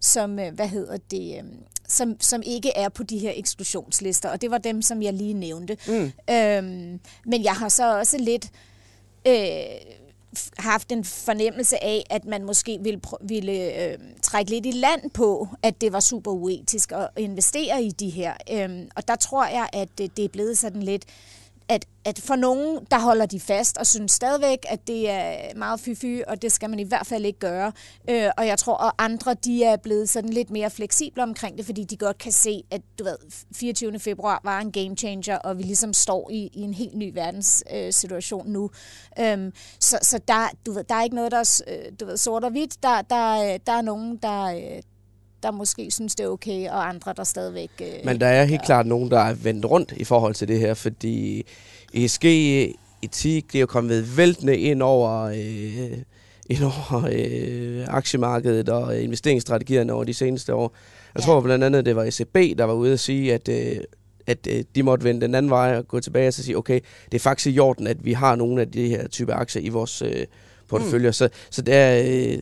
[0.00, 1.44] som hvad hedder det,
[1.88, 5.34] som, som ikke er på de her eksklusionslister, og det var dem, som jeg lige
[5.34, 5.76] nævnte.
[5.88, 6.12] Mm.
[6.34, 8.50] Øhm, men jeg har så også lidt
[9.26, 9.34] øh,
[10.58, 15.48] haft en fornemmelse af, at man måske ville, ville øh, trække lidt i land på,
[15.62, 18.34] at det var super uetisk at investere i de her.
[18.52, 21.04] Øhm, og der tror jeg, at det er blevet sådan lidt
[21.68, 25.80] at, at for nogen, der holder de fast og synes stadigvæk, at det er meget
[25.80, 27.72] fy-fy, og det skal man i hvert fald ikke gøre.
[28.10, 31.66] Øh, og jeg tror, at andre, de er blevet sådan lidt mere fleksible omkring det,
[31.66, 33.16] fordi de godt kan se, at du ved,
[33.54, 33.98] 24.
[33.98, 38.46] februar var en game changer, og vi ligesom står i, i en helt ny verdenssituation
[38.46, 38.70] øh, nu.
[39.20, 42.16] Øhm, så så der, du ved, der er ikke noget, der er øh, du ved,
[42.16, 42.82] sort og hvidt.
[42.82, 44.82] Der, der, øh, der er nogen, der, øh,
[45.42, 47.70] der måske synes, det er okay, og andre, der stadigvæk...
[47.80, 48.66] Øh, Men der er helt ja.
[48.66, 51.46] klart nogen, der er vendt rundt i forhold til det her, fordi
[51.94, 52.24] ESG
[53.02, 55.98] etik, det er jo kommet væltende ind over, øh,
[56.50, 60.74] ind over øh, aktiemarkedet og investeringsstrategierne over de seneste år.
[61.14, 61.26] Jeg ja.
[61.26, 63.80] tror blandt andet, det var ECB, der var ude at sige, at, øh,
[64.26, 66.80] at øh, de måtte vende den anden vej og gå tilbage og så sige, okay,
[67.12, 69.68] det er faktisk i orden, at vi har nogle af de her type aktier i
[69.68, 70.26] vores øh,
[70.68, 71.08] portefølje.
[71.08, 71.12] Mm.
[71.12, 72.02] Så, så det er...
[72.04, 72.38] Øh,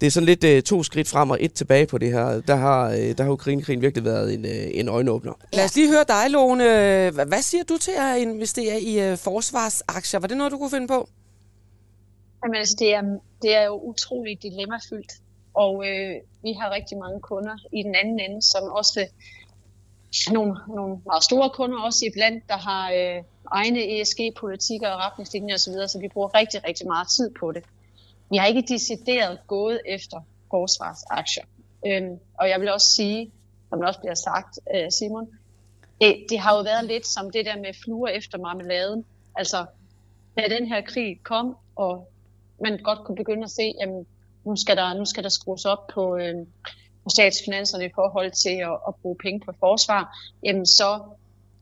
[0.00, 2.40] det er sådan lidt uh, to skridt frem og et tilbage på det her.
[2.40, 5.32] Der har, uh, der har Ukraine-krigen virkelig været en, uh, en øjenåbner.
[5.52, 6.64] Lad os lige høre dig, Lone.
[7.10, 10.20] Hvad siger du til at investere i uh, forsvarsaktier?
[10.20, 11.08] Var det noget, du kunne finde på?
[12.44, 13.02] Jamen altså, det er,
[13.42, 15.12] det er jo utroligt dilemmafyldt.
[15.54, 19.06] Og øh, vi har rigtig mange kunder i den anden ende, som også
[20.32, 25.54] nogle, nogle meget store kunder også i blandt, der har øh, egne ESG-politikker og retningslinjer
[25.54, 27.62] osv., så, så vi bruger rigtig, rigtig meget tid på det.
[28.32, 31.44] Jeg har ikke decideret gået efter forsvarsaktier.
[31.86, 33.32] Øhm, og jeg vil også sige,
[33.68, 35.28] som det også bliver sagt, øh, Simon,
[36.00, 39.04] det, det har jo været lidt som det der med fluer efter marmeladen.
[39.34, 39.66] Altså,
[40.36, 42.08] da den her krig kom, og
[42.60, 43.88] man godt kunne begynde at se, at
[44.44, 46.34] nu skal der, nu skal der skrues op på, øh,
[47.04, 51.00] på statsfinanserne i forhold til at, at bruge penge på forsvar, jamen så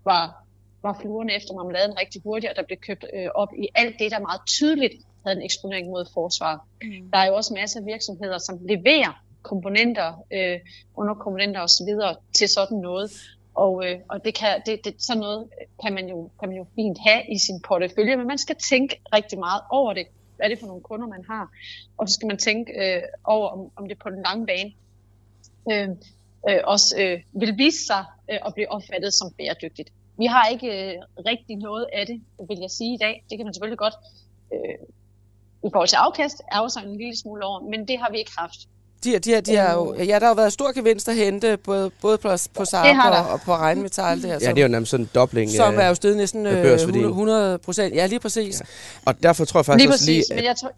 [0.05, 0.45] var,
[0.83, 4.11] var fluerne efter marmeladen rigtig hurtigt, og der blev købt øh, op i alt det,
[4.11, 4.95] der meget tydeligt
[5.27, 6.61] havde en eksponering mod forsvaret.
[6.83, 7.11] Mm.
[7.13, 10.61] Der er jo også masser af virksomheder, som leverer komponenter, øh,
[10.97, 11.89] underkomponenter osv.
[12.33, 13.11] til sådan noget.
[13.55, 15.49] Og, øh, og det kan, det, det, sådan noget
[15.83, 19.01] kan man, jo, kan man jo fint have i sin portefølje, men man skal tænke
[19.15, 20.07] rigtig meget over det.
[20.37, 21.51] Hvad er det for nogle kunder, man har?
[21.99, 24.73] Og så skal man tænke øh, over, om, om det på den lange bane
[25.73, 25.89] øh,
[26.49, 29.93] øh, også øh, vil vise sig øh, at blive opfattet som bæredygtigt.
[30.19, 30.95] Vi har ikke øh,
[31.31, 33.25] rigtig noget af det, vil jeg sige i dag.
[33.31, 33.95] Det kan man selvfølgelig godt
[34.55, 34.79] øh,
[35.65, 38.19] i forhold til afkast, er jo sådan en lille smule over, men det har vi
[38.19, 38.59] ikke haft.
[39.05, 40.03] De, de, de har jo, øhm.
[40.03, 43.33] ja, der har jo været stor gevinst at hente, både, både på, på SAP og,
[43.33, 44.23] og på regnmetal.
[44.23, 45.51] Det her, ja, det er jo nærmest sådan en dobling.
[45.51, 47.95] Som er jo stedet næsten 100 procent.
[47.95, 48.61] Ja, lige præcis.
[48.61, 48.65] Ja.
[49.05, 50.25] Og derfor tror jeg faktisk lige også lige...
[50.35, 50.73] Men jeg tror,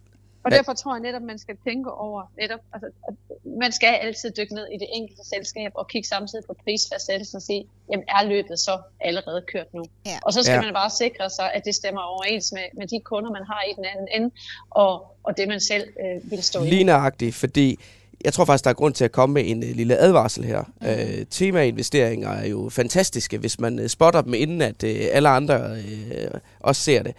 [0.46, 3.14] og derfor tror jeg netop, man skal tænke over, netop, altså, at
[3.62, 7.42] man skal altid dykke ned i det enkelte selskab og kigge samtidig på prisfastsættelsen og
[7.42, 9.84] sige, jamen er løbet så allerede kørt nu?
[10.06, 10.18] Ja.
[10.22, 10.62] Og så skal ja.
[10.62, 13.72] man bare sikre sig, at det stemmer overens med, med de kunder, man har i
[13.76, 14.30] den anden ende,
[14.70, 16.68] og, og det man selv øh, vil stå i.
[16.68, 17.78] Ligneragtigt, fordi
[18.24, 20.62] jeg tror faktisk, der er grund til at komme med en uh, lille advarsel her.
[20.80, 20.86] Mm.
[20.86, 25.70] Uh, temainvesteringer er jo fantastiske, hvis man uh, spotter dem, inden at uh, alle andre
[25.70, 27.14] uh, også ser det.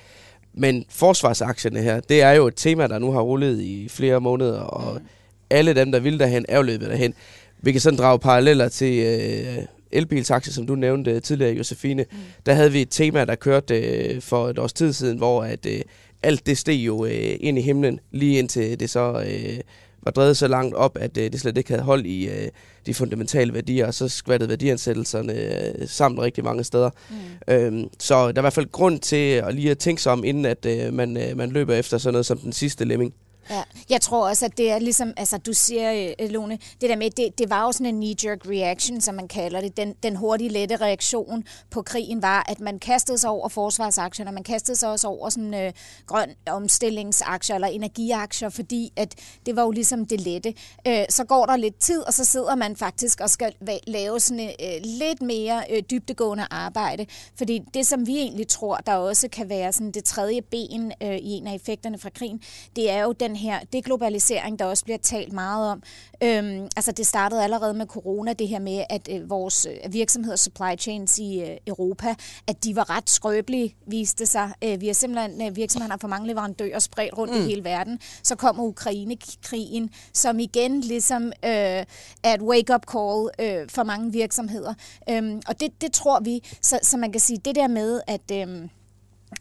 [0.57, 4.59] Men forsvarsaktierne her, det er jo et tema, der nu har rullet i flere måneder,
[4.59, 5.07] og mm.
[5.49, 7.13] alle dem, der vil derhen, er jo løbet derhen.
[7.61, 12.05] Vi kan sådan drage paralleller til øh, elbilsaktier, som du nævnte tidligere, Josefine.
[12.11, 12.17] Mm.
[12.45, 15.65] Der havde vi et tema, der kørte øh, for et års tid siden, hvor at,
[15.65, 15.81] øh,
[16.23, 19.59] alt det steg jo øh, ind i himlen, lige indtil det så øh,
[20.07, 22.47] var drevet så langt op, at øh, det slet ikke havde hold i øh,
[22.85, 26.89] de fundamentale værdier, og så skvattede værdiansættelserne øh, sammen rigtig mange steder.
[27.09, 27.53] Mm.
[27.53, 30.23] Øhm, så der er i hvert fald grund til at lige at tænke sig om,
[30.23, 33.13] inden at øh, man, øh, man løber efter sådan noget som den sidste lemming.
[33.49, 36.95] Ja, jeg tror også, at det er ligesom, altså du siger, øh, Lone, det der
[36.95, 39.77] med, det, det var jo sådan en knee-jerk reaction, som man kalder det.
[39.77, 44.33] Den, den hurtige, lette reaktion på krigen var, at man kastede sig over forsvarsaktier, og
[44.33, 45.73] man kastede sig også over sådan øh,
[46.05, 50.53] grøn omstillingsaktier eller energiaktier, fordi at det var jo ligesom det lette.
[50.87, 53.53] Øh, så går der lidt tid, og så sidder man faktisk og skal
[53.87, 57.05] lave sådan øh, lidt mere øh, dybtegående arbejde.
[57.37, 61.17] Fordi det, som vi egentlig tror, der også kan være sådan det tredje ben øh,
[61.17, 62.41] i en af effekterne fra krigen,
[62.75, 65.83] det er jo den her deglobalisering, der også bliver talt meget om.
[66.23, 70.35] Øhm, altså det startede allerede med corona, det her med, at øh, vores øh, virksomheder
[70.35, 72.15] supply chains i øh, Europa,
[72.47, 74.51] at de var ret skrøbelige, viste sig.
[74.63, 77.39] Øh, vi har simpelthen, øh, virksomhederne har for mange leverandører spredt rundt mm.
[77.39, 77.99] i hele verden.
[78.23, 81.85] Så kommer Ukraine-krigen, som igen ligesom øh,
[82.23, 84.73] er et wake-up call øh, for mange virksomheder.
[85.09, 88.31] Øhm, og det, det tror vi, så, så man kan sige, det der med, at...
[88.31, 88.69] Øh,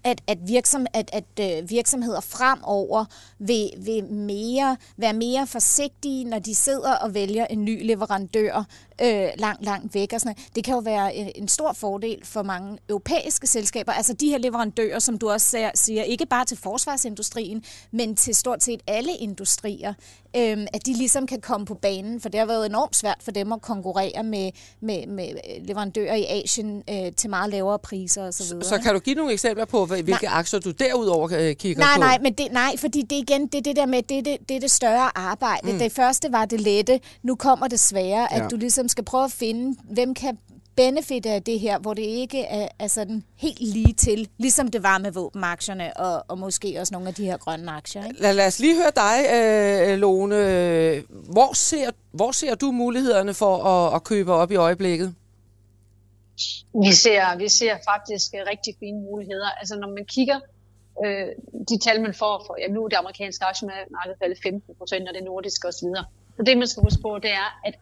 [0.07, 3.05] at, at, virksom, at, at øh, virksomheder fremover
[3.39, 8.65] vil, vil mere, være mere forsigtige, når de sidder og vælger en ny leverandør
[9.03, 10.13] øh, langt, langt væk.
[10.13, 14.13] Og sådan Det kan jo være en, en stor fordel for mange europæiske selskaber, altså
[14.13, 18.81] de her leverandører, som du også siger, ikke bare til forsvarsindustrien, men til stort set
[18.87, 19.95] alle industrier,
[20.37, 23.31] øh, at de ligesom kan komme på banen, for det har været enormt svært for
[23.31, 25.29] dem at konkurrere med, med, med
[25.61, 28.45] leverandører i Asien øh, til meget lavere priser osv.
[28.45, 30.21] Så, så kan du give nogle eksempler på, hvilke nej.
[30.33, 32.01] aktier du derudover øh, kigger nej, på?
[32.01, 34.57] Nej, men det, nej, fordi det igen, det er det der med, det, det, det
[34.57, 35.73] er det større arbejde.
[35.73, 35.79] Mm.
[35.79, 38.49] Det første var det lette, nu kommer det svære, at ja.
[38.49, 40.39] du ligesom skal prøve at finde, hvem kan
[40.77, 44.83] benefit af det her, hvor det ikke er, er sådan helt lige til, ligesom det
[44.83, 48.05] var med våbenaktierne og, og måske også nogle af de her grønne aktier.
[48.07, 48.23] Ikke?
[48.23, 50.37] Lad, lad os lige høre dig, øh, Lone.
[51.09, 55.15] Hvor ser, hvor ser du mulighederne for at, at købe op i øjeblikket?
[56.83, 59.51] Vi ser, vi ser faktisk rigtig fine muligheder.
[59.61, 60.41] Altså når man kigger
[61.05, 61.29] øh,
[61.69, 65.15] de tal, man får, for, ja, nu er det amerikanske aktiemarked faldet 15 procent, og
[65.15, 65.89] det nordiske osv.
[66.37, 67.75] Så det, man skal huske på, det er, at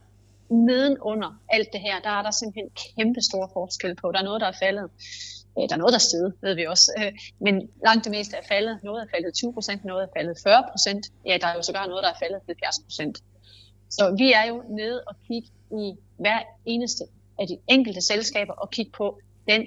[0.49, 4.13] nedenunder alt det her, der er der simpelthen kæmpe store forskel på.
[4.13, 4.91] Der er noget, der er faldet.
[5.59, 6.93] Øh, der er noget, der er steget, ved vi også.
[6.99, 8.79] Øh, men langt det meste er faldet.
[8.83, 11.07] Noget er faldet 20 procent, noget er faldet 40 procent.
[11.27, 13.19] Ja, der er jo sågar noget, der er faldet 70 procent.
[13.91, 17.05] Så vi er jo nede og kigge i hver eneste
[17.39, 19.63] af de enkelte selskaber og kigge på den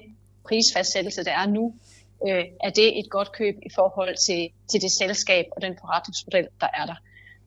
[0.47, 1.73] prisfastsættelse, der er nu.
[2.27, 6.47] Øh, er det et godt køb i forhold til, til det selskab og den forretningsmodel,
[6.61, 6.95] der er der?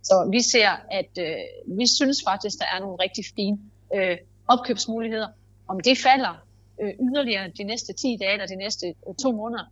[0.02, 3.58] Så vi ser, at øh, vi synes faktisk, der er nogle rigtig fine
[3.94, 4.16] øh,
[4.48, 5.28] opkøbsmuligheder.
[5.68, 6.34] Om det falder
[6.80, 9.64] øh, yderligere de næste 10 dage eller de næste øh, to måneder,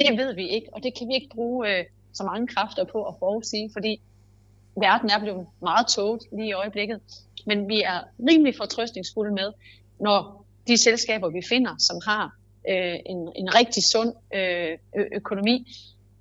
[0.00, 3.04] det ved vi ikke, og det kan vi ikke bruge øh, så mange kræfter på
[3.04, 4.00] at forudsige, fordi
[4.76, 7.00] verden er blevet meget tåget lige i øjeblikket.
[7.46, 9.52] Men vi er rimelig fortrøstningsfulde med,
[10.00, 12.36] når de selskaber, vi finder, som har
[12.68, 14.78] øh, en, en rigtig sund øh,
[15.12, 15.72] økonomi,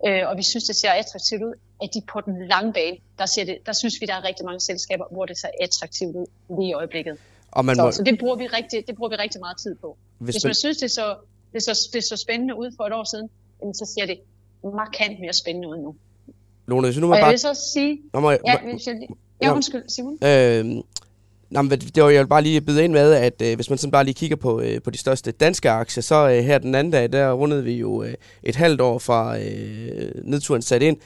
[0.08, 3.26] øh, og vi synes, det ser attraktivt ud, at de på den lange bane, der,
[3.26, 6.26] ser det, der synes vi, der er rigtig mange selskaber, hvor det ser attraktivt ud
[6.58, 7.18] lige i øjeblikket.
[7.52, 7.92] Og man så, må...
[7.92, 9.98] så det, bruger vi rigtig, det bruger vi rigtig meget tid på.
[10.18, 11.16] Hvis, Hvis man, synes, det så,
[11.54, 13.30] det, så, det så spændende ud for et år siden,
[13.74, 14.20] så ser det
[14.64, 15.96] markant mere spændende ud nu.
[16.68, 17.26] Lone, hvis nu man og bare...
[17.26, 18.02] jeg vil så sige...
[18.14, 18.40] Nå, må jeg...
[18.48, 18.96] Ja, hvis jeg...
[19.42, 20.18] ja, undskyld, Simon.
[20.24, 20.84] Øh,
[21.50, 23.78] Nå, men det var, jeg vil bare lige byde ind med, at øh, hvis man
[23.78, 26.76] sådan bare lige kigger på, øh, på de største danske aktier, så øh, her den
[26.76, 28.14] anden dag, der rundede vi jo øh,
[28.44, 30.98] et halvt år fra øh, nedturen sat ind.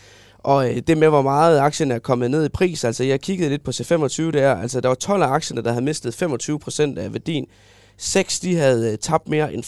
[0.44, 3.50] Og øh, det med, hvor meget aktien er kommet ned i pris, altså jeg kiggede
[3.50, 7.14] lidt på C25 der, altså der var 12 af aktierne, der havde mistet 25% af
[7.14, 7.46] værdien.
[7.98, 9.64] 6 de havde øh, tabt mere end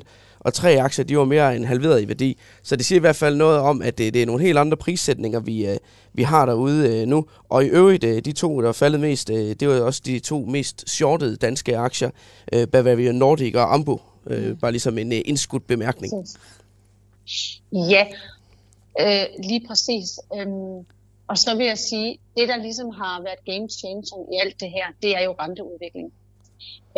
[0.40, 2.38] og tre aktier, de var mere end halveret i værdi.
[2.62, 4.76] Så det siger i hvert fald noget om, at det, det er nogle helt andre
[4.76, 5.76] prissætninger, vi, øh,
[6.12, 7.26] vi har derude øh, nu.
[7.48, 10.18] Og i øvrigt, øh, de to, der er faldet mest, øh, det var også de
[10.18, 12.10] to mest shortede danske aktier,
[12.52, 14.00] øh, Bavaria Nordic og Ambo.
[14.26, 14.56] Øh, mm.
[14.56, 16.12] bare ligesom en øh, indskudt bemærkning.
[17.72, 18.06] Ja,
[19.00, 20.08] øh, lige præcis.
[20.34, 20.86] Øhm,
[21.28, 24.70] og så vil jeg sige, det der ligesom har været game changer i alt det
[24.70, 26.12] her, det er jo renteudvikling.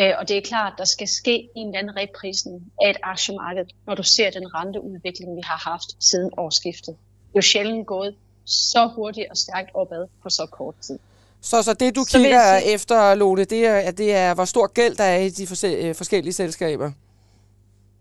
[0.00, 3.66] Øh, og det er klart, der skal ske en eller anden reprisning af et aktiemarked,
[3.86, 6.94] når du ser den renteudvikling, vi har haft siden årsskiftet.
[6.96, 10.98] Det er jo sjældent gået så hurtigt og stærkt opad på så kort tid.
[11.40, 14.66] Så, så det, du så kigger sige, efter, Lone, det er, det er, hvor stor
[14.66, 15.42] gæld der er i de
[15.86, 16.92] øh, forskellige selskaber?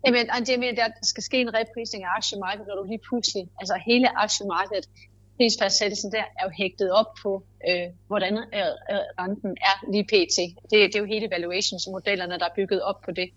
[0.06, 3.48] Jamen, det med, at der skal ske en reprisning af aktiemarkedet, når du lige pludselig,
[3.60, 4.88] altså hele aktiemarkedet,
[5.36, 8.60] prisfastsættelsen der er jo hægtet op på, øh, hvordan øh,
[8.90, 10.36] øh renten er lige pt.
[10.70, 13.28] Det, det er jo hele valuationsmodellerne, der er bygget op på det.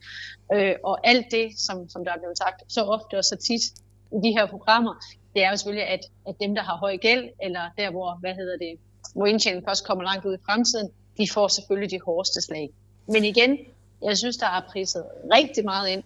[0.54, 3.64] Øh, og alt det, som, som der er blevet sagt så ofte og så tit
[4.12, 4.94] i de her programmer,
[5.34, 8.34] det er jo selvfølgelig, at, at dem, der har høj gæld, eller der, hvor, hvad
[8.34, 8.80] hedder det,
[9.16, 12.70] hvor indtjeningen først kommer langt ud i fremtiden, de får selvfølgelig de hårdeste slag.
[13.08, 13.58] Men igen,
[14.04, 16.04] jeg synes, der er priset rigtig meget ind.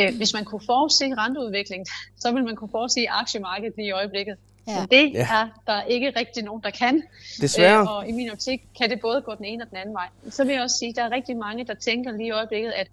[0.00, 1.86] Øh, hvis man kunne forudse renteudviklingen,
[2.22, 4.36] så vil man kunne forudse aktiemarkedet lige i øjeblikket.
[4.66, 4.80] Ja.
[4.80, 5.28] Men det ja.
[5.30, 7.02] er der ikke rigtig nogen, der kan.
[7.40, 7.80] Desværre.
[7.80, 10.08] Øh, og i min optik kan det både gå den ene og den anden vej.
[10.30, 12.70] Så vil jeg også sige, at der er rigtig mange, der tænker lige i øjeblikket,
[12.70, 12.88] at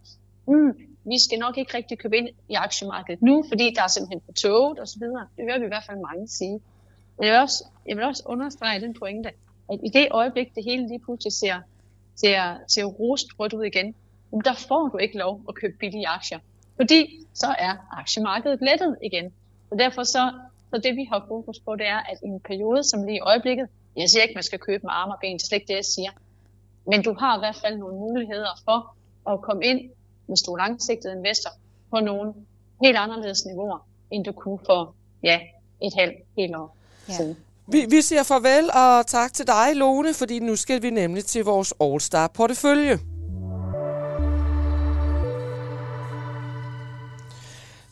[0.48, 4.20] mm, vi skal nok ikke rigtig købe ind i aktiemarkedet nu, fordi der er simpelthen
[4.20, 5.28] på toget og så videre.
[5.38, 6.60] Det hører vi i hvert fald mange sige.
[7.18, 9.30] Men jeg vil også, jeg vil også understrege den pointe,
[9.72, 11.60] at i det øjeblik, det hele lige pludselig ser,
[12.16, 13.96] ser, ser rostrødt ud igen,
[14.46, 16.40] der får du ikke lov at købe billige aktier.
[16.82, 17.00] Fordi
[17.34, 19.34] så er aktiemarkedet lettet igen.
[19.72, 20.32] Og derfor så
[20.72, 23.20] Så det vi har fokus på, det er, at i en periode som lige i
[23.20, 23.68] øjeblikket,
[23.98, 25.76] jeg siger ikke, man skal købe med arme og ben, det er slet ikke det,
[25.76, 26.12] jeg siger.
[26.88, 28.96] Men du har i hvert fald nogle muligheder for
[29.32, 29.80] at komme ind,
[30.28, 31.50] hvis du er langsigtet investor,
[31.90, 32.34] på nogle
[32.84, 35.40] helt anderledes niveauer, end du kunne for ja,
[35.82, 37.14] et halvt helt år ja.
[37.14, 37.38] siden.
[37.68, 41.44] Vi, vi siger farvel og tak til dig, Lone, fordi nu skal vi nemlig til
[41.44, 42.28] vores All-Star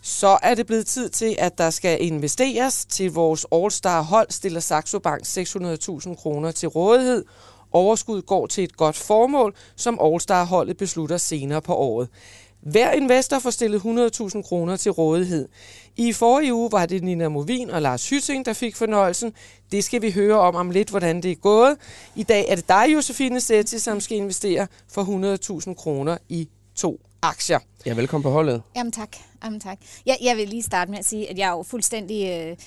[0.09, 2.85] Så er det blevet tid til, at der skal investeres.
[2.85, 7.25] Til vores All-Star hold stiller Saxo Bank 600.000 kroner til rådighed.
[7.71, 12.09] Overskud går til et godt formål, som All-Star holdet beslutter senere på året.
[12.61, 15.47] Hver investor får stillet 100.000 kroner til rådighed.
[15.97, 19.33] I forrige uge var det Nina Movin og Lars Hytting, der fik fornøjelsen.
[19.71, 21.77] Det skal vi høre om om lidt, hvordan det er gået.
[22.15, 25.03] I dag er det dig, Josefine Setti, som skal investere for
[25.67, 27.59] 100.000 kroner i to aktier.
[27.85, 28.61] Ja, velkommen på holdet.
[28.75, 29.15] Jamen tak.
[29.43, 29.77] Jamen tak.
[30.05, 32.29] Jeg, jeg vil lige starte med at sige, at jeg er jo fuldstændig...
[32.29, 32.57] Øh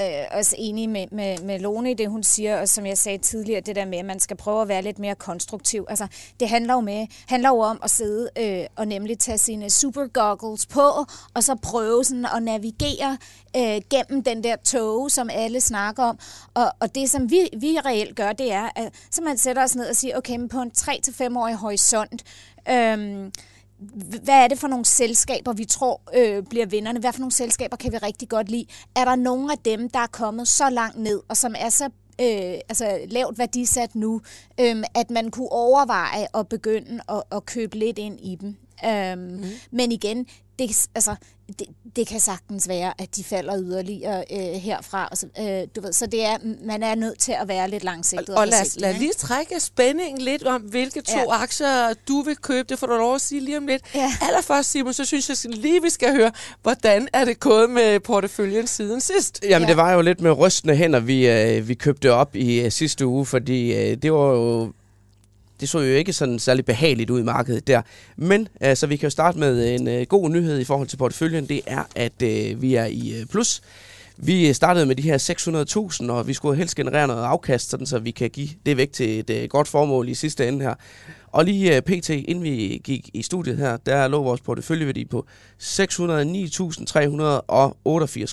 [0.00, 3.18] øh, også enig med, med, med Lone i det, hun siger, og som jeg sagde
[3.18, 5.86] tidligere, det der med, at man skal prøve at være lidt mere konstruktiv.
[5.88, 6.06] Altså,
[6.40, 10.06] det handler jo, med, handler jo om at sidde øh, og nemlig tage sine super
[10.06, 13.18] goggles på, og så prøve sådan at navigere
[13.56, 16.18] øh, gennem den der tog, som alle snakker om.
[16.54, 19.76] Og, og det, som vi, vi reelt gør, det er, at så man sætter os
[19.76, 22.22] ned og siger, okay, men på en 3-5-årig horisont,
[22.68, 23.30] øh,
[24.22, 27.00] hvad er det for nogle selskaber, vi tror øh, bliver vinderne?
[27.00, 28.66] Hvad for nogle selskaber kan vi rigtig godt lide?
[28.96, 31.84] Er der nogle af dem, der er kommet så langt ned, og som er så
[32.20, 34.20] øh, altså lavt værdisat nu,
[34.60, 38.56] øh, at man kunne overveje at begynde at, at købe lidt ind i dem?
[38.86, 39.44] Um, mm.
[39.70, 40.26] Men igen,
[40.58, 41.14] det, altså,
[41.58, 45.08] det, det kan sagtens være, at de falder yderligere øh, herfra.
[45.10, 47.84] Og så, øh, du ved, så det er, man er nødt til at være lidt
[47.84, 48.28] langsigtet.
[48.28, 51.42] Og, og lad, lad lige trække spændingen lidt om, hvilke to ja.
[51.42, 52.68] aktier du vil købe.
[52.68, 53.82] Det får du lov at sige lige om lidt.
[53.94, 54.12] Ja.
[54.22, 58.66] Allerførst, Simon, så synes jeg lige, vi skal høre, hvordan er det gået med porteføljen
[58.66, 59.40] siden sidst?
[59.42, 59.68] Jamen, ja.
[59.68, 63.06] det var jo lidt med rystende hænder, vi, øh, vi købte op i øh, sidste
[63.06, 64.72] uge, fordi øh, det var jo
[65.64, 67.82] det så jo ikke sådan særlig behageligt ud i markedet der.
[68.16, 71.48] Men altså, vi kan jo starte med en øh, god nyhed i forhold til porteføljen.
[71.48, 73.62] Det er, at øh, vi er i øh, plus.
[74.16, 75.18] Vi startede med de her
[76.06, 78.92] 600.000, og vi skulle helst generere noget afkast, sådan så vi kan give det væk
[78.92, 80.74] til et øh, godt formål i sidste ende her.
[81.34, 85.26] Og lige uh, pt, inden vi gik i studiet her, der lå vores porteføljeværdi på
[85.62, 85.66] 609.388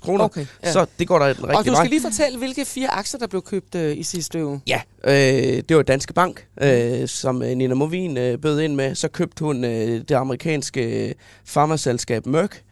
[0.02, 0.24] kroner.
[0.24, 0.72] Okay, ja.
[0.72, 1.56] Så det går der den rigtige vej.
[1.56, 1.88] Og du skal vej.
[1.88, 4.62] lige fortælle, hvilke fire aktier, der blev købt uh, i sidste uge.
[4.68, 8.96] Ja, øh, det var Danske Bank, øh, som Nina Movin øh, bød ind med.
[8.96, 11.16] Så købte hun øh, det amerikanske
[11.46, 12.64] farmaselskab Merck.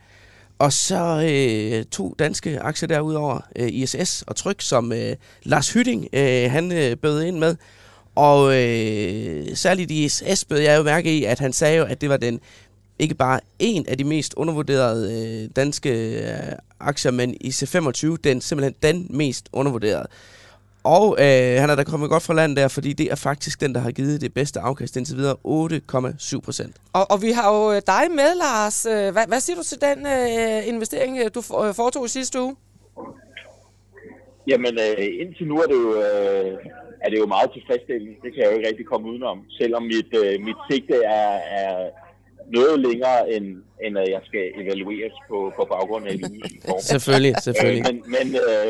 [0.60, 6.08] Og så øh, to danske aktier derudover, øh, ISS og Tryk, som øh, Lars Hytting
[6.14, 7.56] øh, han øh, bød ind med.
[8.16, 12.10] Og øh, særligt ISS bød jeg jo mærke i, at han sagde jo, at det
[12.10, 12.40] var den
[13.00, 18.42] ikke bare en af de mest undervurderede øh, danske øh, aktier, men i C25 den
[18.42, 20.08] simpelthen den mest undervurderede.
[20.84, 23.76] Og øh, han er da kommet godt fra land der, fordi det er faktisk den,
[23.76, 26.76] der har givet det bedste afkast indtil videre, 8,7 procent.
[26.94, 28.86] Og, og vi har jo øh, dig med, Lars.
[28.86, 32.56] Øh, hvad, hvad siger du til den øh, investering, øh, du foretog i sidste uge?
[34.48, 36.02] Jamen, øh, indtil nu er det jo...
[36.02, 36.58] Øh
[37.04, 38.14] er det jo meget tilfredsstillende.
[38.24, 39.38] Det kan jeg jo ikke rigtig komme udenom.
[39.60, 41.74] Selvom mit, øh, mit sigte er, er
[42.58, 43.46] noget længere, end,
[43.84, 46.16] end at jeg skal evalueres på, på baggrund af
[46.70, 46.82] form.
[46.92, 47.84] selvfølgelig, selvfølgelig.
[47.90, 48.70] men, men, øh,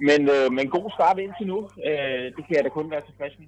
[0.00, 1.58] men, øh, men god start indtil nu.
[1.88, 3.46] Øh, det kan jeg da kun være tilfreds med.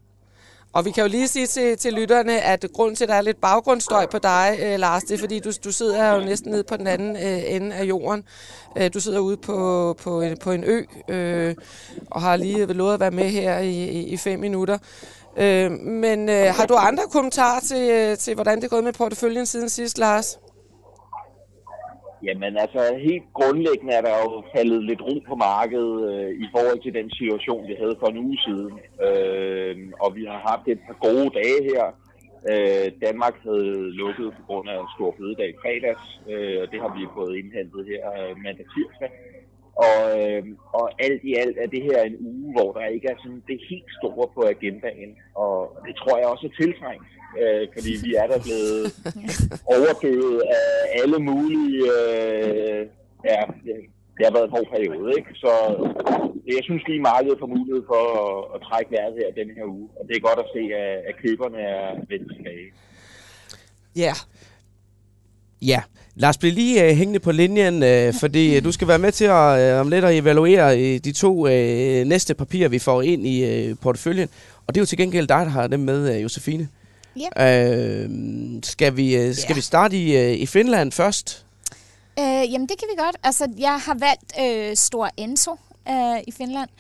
[0.73, 3.21] Og vi kan jo lige sige til, til lytterne, at grund til, at der er
[3.21, 6.65] lidt baggrundsstøj på dig, øh, Lars, det er fordi, du, du sidder jo næsten nede
[6.65, 8.25] på den anden øh, ende af jorden.
[8.79, 11.55] Øh, du sidder ude på, på, en, på en ø, øh,
[12.11, 14.79] og har lige lovet at være med her i, i, i fem minutter.
[15.37, 18.93] Øh, men øh, har du andre kommentarer til, øh, til, hvordan det er gået med
[18.93, 20.39] porteføljen siden sidst, Lars?
[22.27, 26.81] Jamen altså, helt grundlæggende er der jo faldet lidt ro på markedet øh, i forhold
[26.83, 28.75] til den situation, vi havde for en uge siden.
[29.07, 31.85] Øh, og vi har haft et par gode dage her.
[32.51, 36.91] Øh, Danmark havde lukket på grund af stor fødedag i fredags, øh, og det har
[36.99, 39.11] vi fået indhentet her øh, mandag tirsdag.
[39.87, 40.43] Og, øh,
[40.79, 43.59] og alt i alt er det her en uge, hvor der ikke er sådan det
[43.71, 45.13] helt store på agendaen.
[45.35, 45.57] Og
[45.87, 47.09] det tror jeg også er tiltrængt
[47.43, 48.85] øh, fordi vi er der blevet
[49.77, 50.67] overdøvet af
[51.01, 51.81] alle mulige...
[51.99, 52.81] Øh,
[53.31, 53.41] ja,
[54.17, 55.31] det har været en hård periode, ikke?
[55.43, 55.53] Så
[56.47, 59.89] jeg synes lige, markedet får mulighed for at, at trække vejret her den her uge.
[59.99, 62.69] Og det er godt at se, at, at køberne er vendt tilbage.
[63.97, 64.01] Ja.
[64.03, 64.17] Yeah.
[65.63, 65.81] Ja,
[66.17, 69.25] Lars, bliv lige uh, hængende på linjen, uh, fordi uh, du skal være med til
[69.25, 73.27] at, uh, om lidt at evaluere uh, de to uh, næste papirer, vi får ind
[73.27, 73.37] i
[73.71, 74.29] uh, porteføljen.
[74.67, 76.69] Og det er jo til gengæld dig, der har dem med, uh, Josefine.
[77.17, 77.59] Ja.
[77.65, 78.11] Øh,
[78.63, 79.55] skal vi, øh, skal ja.
[79.55, 81.47] vi starte i, øh, i Finland først?
[82.19, 83.17] Øh, jamen, det kan vi godt.
[83.23, 85.57] Altså, jeg har valgt øh, Stor Enso
[85.89, 86.71] øh, i Finland,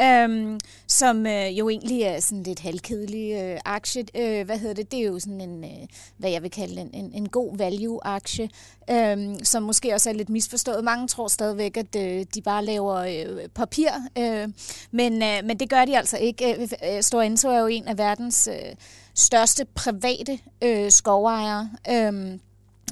[0.00, 4.04] øhm, som øh, jo egentlig er sådan lidt halvkedelig øh, aktie.
[4.14, 4.92] Øh, hvad hedder det?
[4.92, 8.48] Det er jo sådan en, øh, hvad jeg vil kalde en, en, en god value-aktie,
[8.90, 10.84] øh, som måske også er lidt misforstået.
[10.84, 13.88] Mange tror stadigvæk, at øh, de bare laver øh, papir,
[14.18, 14.48] øh,
[14.90, 16.54] men, øh, men det gør de altså ikke.
[16.54, 18.74] Øh, øh Stora Enso er jo en af verdens øh,
[19.14, 21.70] største private øh, skovejere.
[21.90, 22.38] Øh,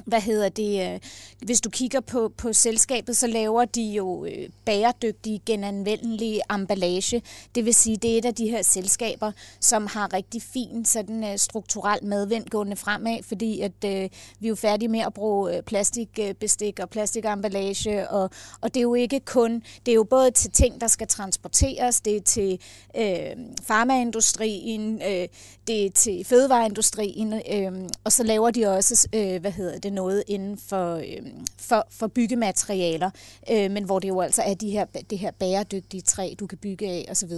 [0.05, 0.99] hvad hedder det, øh,
[1.45, 7.21] hvis du kigger på, på selskabet, så laver de jo øh, bæredygtige, genanvendelige emballage.
[7.55, 11.23] Det vil sige, det er et af de her selskaber, som har rigtig fin sådan
[11.23, 15.55] øh, strukturel medvind gående fremad, fordi at øh, vi er jo færdige med at bruge
[15.57, 18.29] øh, plastikbestik og plastikemballage, og,
[18.61, 22.01] og det er jo ikke kun, det er jo både til ting, der skal transporteres,
[22.01, 22.59] det er til
[22.97, 25.27] øh, farmaindustrien, øh,
[25.67, 30.23] det er til fødevareindustrien, øh, og så laver de også, øh, hvad hedder det, noget
[30.27, 33.09] inden for, øh, for, for byggematerialer,
[33.51, 36.57] øh, men hvor det jo altså er de her, det her bæredygtige træ, du kan
[36.57, 37.31] bygge af osv.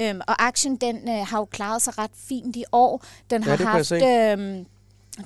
[0.00, 3.04] Øh, og aktien, den øh, har jo klaret sig ret fint i år.
[3.30, 3.92] Den har ja, haft...
[3.92, 4.64] Øh,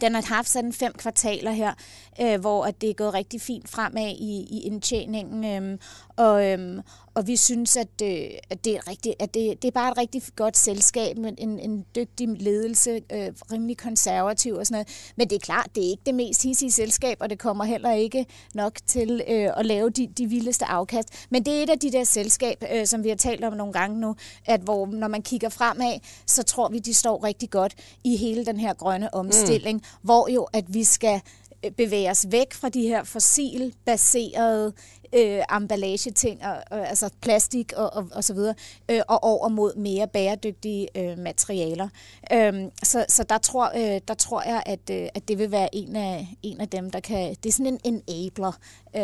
[0.00, 1.74] den har haft sådan fem kvartaler her,
[2.20, 5.44] øh, hvor at det er gået rigtig fint fremad i, i indtjeningen.
[5.44, 5.78] Øh,
[6.18, 6.82] og, øh,
[7.14, 9.98] og vi synes, at, øh, at, det, er rigtig, at det, det er bare et
[9.98, 15.12] rigtig godt selskab med en, en dygtig ledelse, øh, rimelig konservativ og sådan noget.
[15.16, 17.92] Men det er klart, det er ikke det mest hissige selskab, og det kommer heller
[17.92, 21.08] ikke nok til øh, at lave de, de vildeste afkast.
[21.30, 23.72] Men det er et af de der selskab, øh, som vi har talt om nogle
[23.72, 24.16] gange nu,
[24.46, 28.46] at hvor når man kigger fremad, så tror vi, de står rigtig godt i hele
[28.46, 29.98] den her grønne omstilling, mm.
[30.02, 31.20] hvor jo, at vi skal
[31.64, 34.72] øh, bevæge os væk fra de her fossilbaserede
[35.12, 38.54] øh, emballage-ting, og, og, altså plastik og, og, og så videre,
[38.90, 41.88] øh, og over mod mere bæredygtige øh, materialer.
[42.32, 45.74] Øh, så så der, tror, øh, der tror jeg, at, øh, at det vil være
[45.74, 47.36] en af, en af dem, der kan...
[47.42, 48.52] Det er sådan en enabler,
[48.96, 49.02] øh,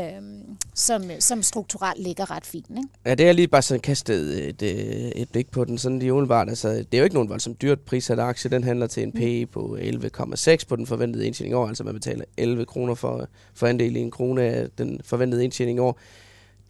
[0.75, 2.71] som, som strukturelt ligger ret fint.
[2.71, 2.89] Ikke?
[3.07, 6.13] Ja, det er lige bare sådan kastet et, øh, et blik på den sådan lige
[6.13, 6.49] umiddelbart.
[6.49, 8.51] Altså, det er jo ikke nogen voldsomt dyrt prissat aktie.
[8.51, 11.69] Den handler til en P på 11,6 på den forventede indtjening år.
[11.69, 15.81] Altså man betaler 11 kroner for, for andel i en krone af den forventede indtjening
[15.81, 15.94] år.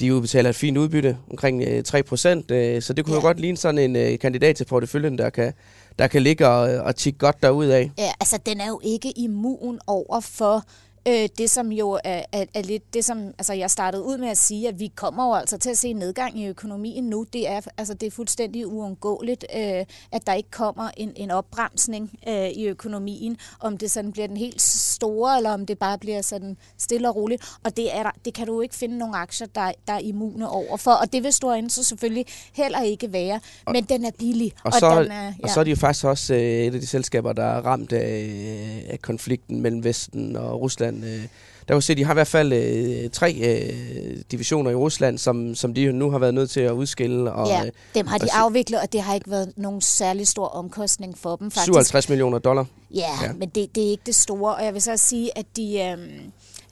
[0.01, 3.21] De udbetaler et fint udbytte, omkring øh, 3 procent, øh, så det kunne ja.
[3.21, 5.53] jo godt ligne sådan en øh, kandidat til porteføljen, der kan,
[5.99, 7.91] der kan ligge og, og tikke godt derud af.
[7.99, 10.65] Ja, altså den er jo ikke immun over for
[11.09, 14.29] Øh, det som jo er, er, er lidt det, som altså jeg startede ud med
[14.29, 17.27] at sige, at vi kommer jo altså til at se en nedgang i økonomien nu.
[17.33, 22.19] Det er, altså, det er fuldstændig uundgåeligt, øh, at der ikke kommer en, en opbremsning
[22.29, 26.23] øh, i økonomien, om det sådan bliver den helt store, eller om det bare bliver
[26.23, 27.59] sådan stille og roligt.
[27.65, 30.49] Og det, er der, det kan du ikke finde nogen aktier, der, der er immune
[30.49, 30.91] over for.
[30.91, 34.53] Og det vil Stora så selvfølgelig heller ikke være, og, men den er billig.
[34.57, 35.33] Og, og, så, den er, ja.
[35.43, 37.93] og så er de jo faktisk også øh, et af de selskaber, der er ramt
[37.93, 41.23] af, af konflikten mellem Vesten og Rusland Rusland.
[41.23, 41.29] Øh,
[41.69, 45.55] der kan se, de har i hvert fald øh, tre øh, divisioner i Rusland, som,
[45.55, 47.33] som de nu har været nødt til at udskille.
[47.33, 50.47] Og, ja, øh, dem har de afviklet, og det har ikke været nogen særlig stor
[50.47, 51.51] omkostning for dem.
[51.51, 51.65] Faktisk.
[51.65, 52.67] 57 millioner dollar.
[52.95, 53.33] Ja, ja.
[53.33, 55.81] men det, det er ikke det store, og jeg vil så sige, at de...
[55.81, 55.99] Øh,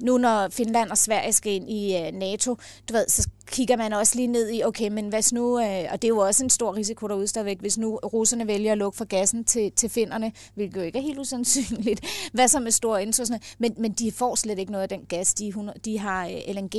[0.01, 2.57] nu når Finland og Sverige skal ind i uh, NATO,
[2.89, 6.03] du ved, så kigger man også lige ned i, okay, men hvad nu, øh, og
[6.03, 8.97] det er jo også en stor risiko derude stadigvæk, hvis nu russerne vælger at lukke
[8.97, 12.01] for gassen til, til finderne, hvilket jo ikke er helt usandsynligt,
[12.35, 15.35] hvad så med store indsøsne, men, men de får slet ikke noget af den gas,
[15.35, 15.53] de,
[15.85, 16.75] de har LNG,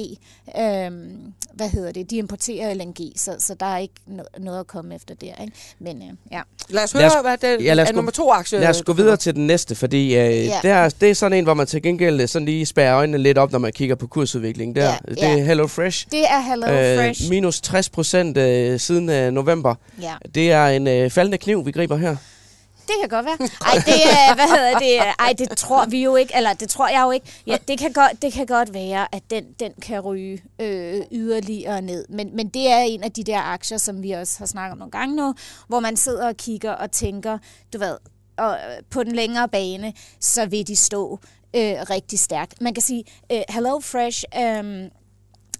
[0.57, 0.91] øh,
[1.53, 4.95] hvad hedder det, de importerer LNG, så, så der er ikke no- noget at komme
[4.95, 5.53] efter der, ikke?
[5.79, 6.41] men øh, ja.
[6.69, 8.59] Lad os høre, lad os, hvad det ja, lad os er gå, nummer to aktie.
[8.59, 10.59] Lad os gå videre til den næste, fordi øh, ja.
[10.61, 13.37] det, er, det er sådan en, hvor man til gengæld sådan lige spærer øjnene lidt
[13.37, 14.85] op, når man kigger på kursudviklingen der.
[14.85, 15.39] Ja, det ja.
[15.39, 16.07] er Hello Fresh.
[16.11, 17.29] Det er Hello øh, Fresh.
[17.29, 19.75] Minus 60 procent øh, siden øh, november.
[20.01, 20.13] Ja.
[20.35, 22.15] Det er en øh, faldende kniv, vi griber her.
[22.87, 23.37] Det kan godt være.
[23.65, 24.97] Ej, det, er, hvad hedder det?
[25.19, 27.25] Ej, det tror vi jo ikke, eller det tror jeg jo ikke.
[27.47, 31.81] Ja, det kan godt, det kan godt være, at den, den kan ryge øh, yderligere
[31.81, 32.05] ned.
[32.09, 34.77] Men, men det er en af de der aktier, som vi også har snakket om
[34.77, 35.35] nogle gange nu,
[35.67, 37.37] hvor man sidder og kigger og tænker,
[37.73, 37.97] du ved,
[38.37, 38.57] og
[38.89, 41.19] på den længere bane, så vil de stå
[41.55, 42.61] øh, rigtig stærkt.
[42.61, 44.89] Man kan sige, øh, Hello Fresh øh,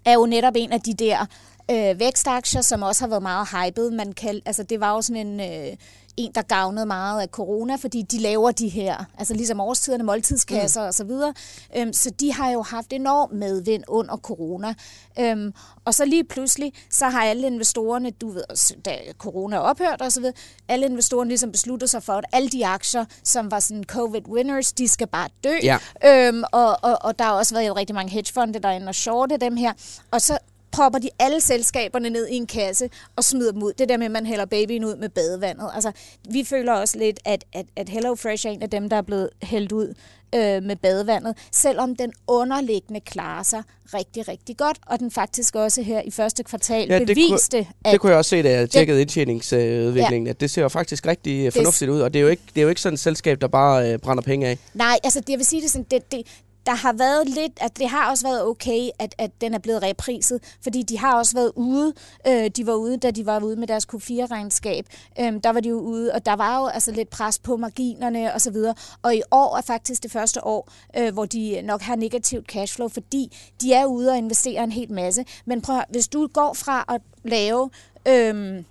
[0.04, 1.26] er jo netop en af de der
[1.70, 3.90] øh, vækstaktier, som også har været meget hyped.
[3.90, 5.40] Man kan, altså, det var jo sådan en...
[5.40, 5.76] Øh,
[6.16, 10.80] en, der gavnede meget af corona, fordi de laver de her, altså ligesom årstiderne, måltidskasser
[10.80, 10.86] mm.
[10.86, 11.34] og så videre.
[11.76, 14.74] Øhm, så de har jo haft enorm medvind under corona.
[15.18, 15.54] Øhm,
[15.84, 20.12] og så lige pludselig, så har alle investorerne, du ved, da corona er ophørt og
[20.12, 20.34] så videre,
[20.68, 24.88] alle investorerne ligesom beslutter sig for, at alle de aktier, som var sådan covid-winners, de
[24.88, 25.54] skal bare dø.
[25.62, 25.78] Ja.
[26.04, 28.94] Øhm, og, og, og der har også været rigtig mange hedgefonde, der er inde og
[28.94, 29.72] shorte dem her.
[30.10, 30.38] Og så
[30.74, 33.72] propper de alle selskaberne ned i en kasse og smider dem ud.
[33.78, 35.70] Det der med, at man hælder babyen ud med badevandet.
[35.74, 35.92] Altså,
[36.30, 39.02] vi føler også lidt, at, at, at Hello Fresh er en af dem, der er
[39.02, 39.94] blevet hældt ud
[40.34, 43.62] øh, med badevandet, selvom den underliggende klarer sig
[43.94, 47.74] rigtig, rigtig godt, og den faktisk også her i første kvartal ja, beviste, det kunne,
[47.84, 47.92] at...
[47.92, 51.52] Det kunne jeg også se, da jeg tjekkede indtjeningsudviklingen, ja, at det ser faktisk rigtig
[51.52, 53.40] fornuftigt det, ud, og det er, jo ikke, det er jo ikke sådan et selskab,
[53.40, 54.58] der bare øh, brænder penge af.
[54.74, 56.22] Nej, altså jeg vil sige det sådan, det, det,
[56.66, 59.82] der har været lidt, at det har også været okay, at, at den er blevet
[59.82, 61.92] repriset, fordi de har også været ude,
[62.26, 64.86] øh, de var ude, da de var ude med deres Q4-regnskab,
[65.20, 68.34] øh, der var de jo ude, og der var jo altså lidt pres på marginerne
[68.34, 71.82] og så videre, og i år er faktisk det første år, øh, hvor de nok
[71.82, 76.08] har negativt cashflow, fordi de er ude og investere en hel masse, men prøv hvis
[76.08, 77.70] du går fra at lave
[78.08, 78.64] øh,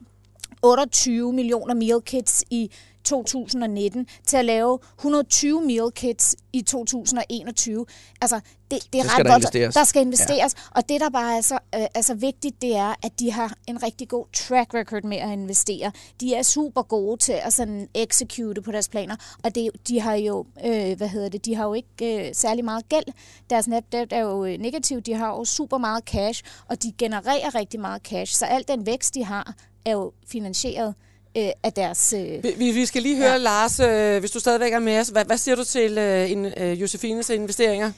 [0.64, 2.72] 28 millioner meal kits i
[3.04, 7.86] 2019 til at lave 120 meal kits i 2021.
[8.22, 8.40] Altså,
[8.72, 9.42] det, det er ret der godt.
[9.44, 9.74] Investeres.
[9.74, 10.56] Der skal investeres.
[10.58, 10.80] Ja.
[10.80, 13.84] Og det, der bare er så øh, altså vigtigt, det er, at de har en
[13.84, 15.92] rigtig god track record med at investere.
[16.22, 19.16] De er super gode til at sådan execute på deres planer.
[19.44, 22.66] Og det, de har jo, øh, hvad hedder det, de har jo ikke øh, særlig
[22.66, 23.14] meget gæld.
[23.50, 25.06] Deres net debt er jo øh, negativt.
[25.06, 28.34] De har jo super meget cash, og de genererer rigtig meget cash.
[28.34, 30.96] Så al den vækst, de har, er jo finansieret
[31.38, 32.14] øh, af deres...
[32.20, 33.48] Øh, vi, vi skal lige høre, ja.
[33.50, 36.46] Lars, øh, hvis du stadigvæk er med os, hvad, hvad siger du til øh, en,
[36.62, 37.92] øh, Josefines investeringer?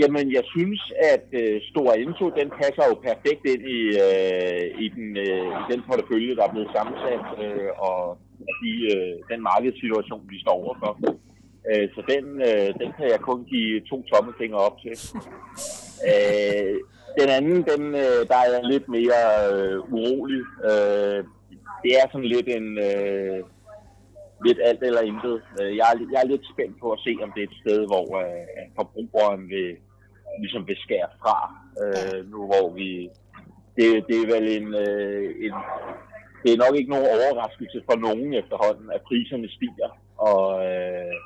[0.00, 4.86] Jamen, jeg synes, at øh, Stor Info, den passer jo perfekt ind i, øh, i,
[4.96, 8.18] den, øh, i den portefølje, der er blevet sammensat, øh, og
[8.70, 10.92] i øh, den markedssituation, vi står overfor.
[11.70, 14.94] Øh, så den, øh, den kan jeg kun give to tommelfingre op til.
[16.10, 16.76] Øh,
[17.18, 19.20] den anden, den, øh, der er lidt mere
[19.52, 20.42] øh, urolig.
[20.70, 21.24] Øh,
[21.82, 22.78] det er sådan lidt en...
[22.78, 23.42] Øh,
[24.46, 25.42] lidt alt eller intet.
[25.60, 27.86] Øh, jeg er, jeg er lidt spændt på at se, om det er et sted,
[27.86, 29.76] hvor øh, forbrugeren vil,
[30.40, 31.36] ligesom vil skære fra.
[31.82, 33.10] Øh, nu hvor vi...
[33.76, 35.54] Det, det er vel en, øh, en...
[36.42, 39.90] Det er nok ikke nogen overraskelse for nogen efterhånden, at priserne stiger.
[40.16, 41.16] Og, øh,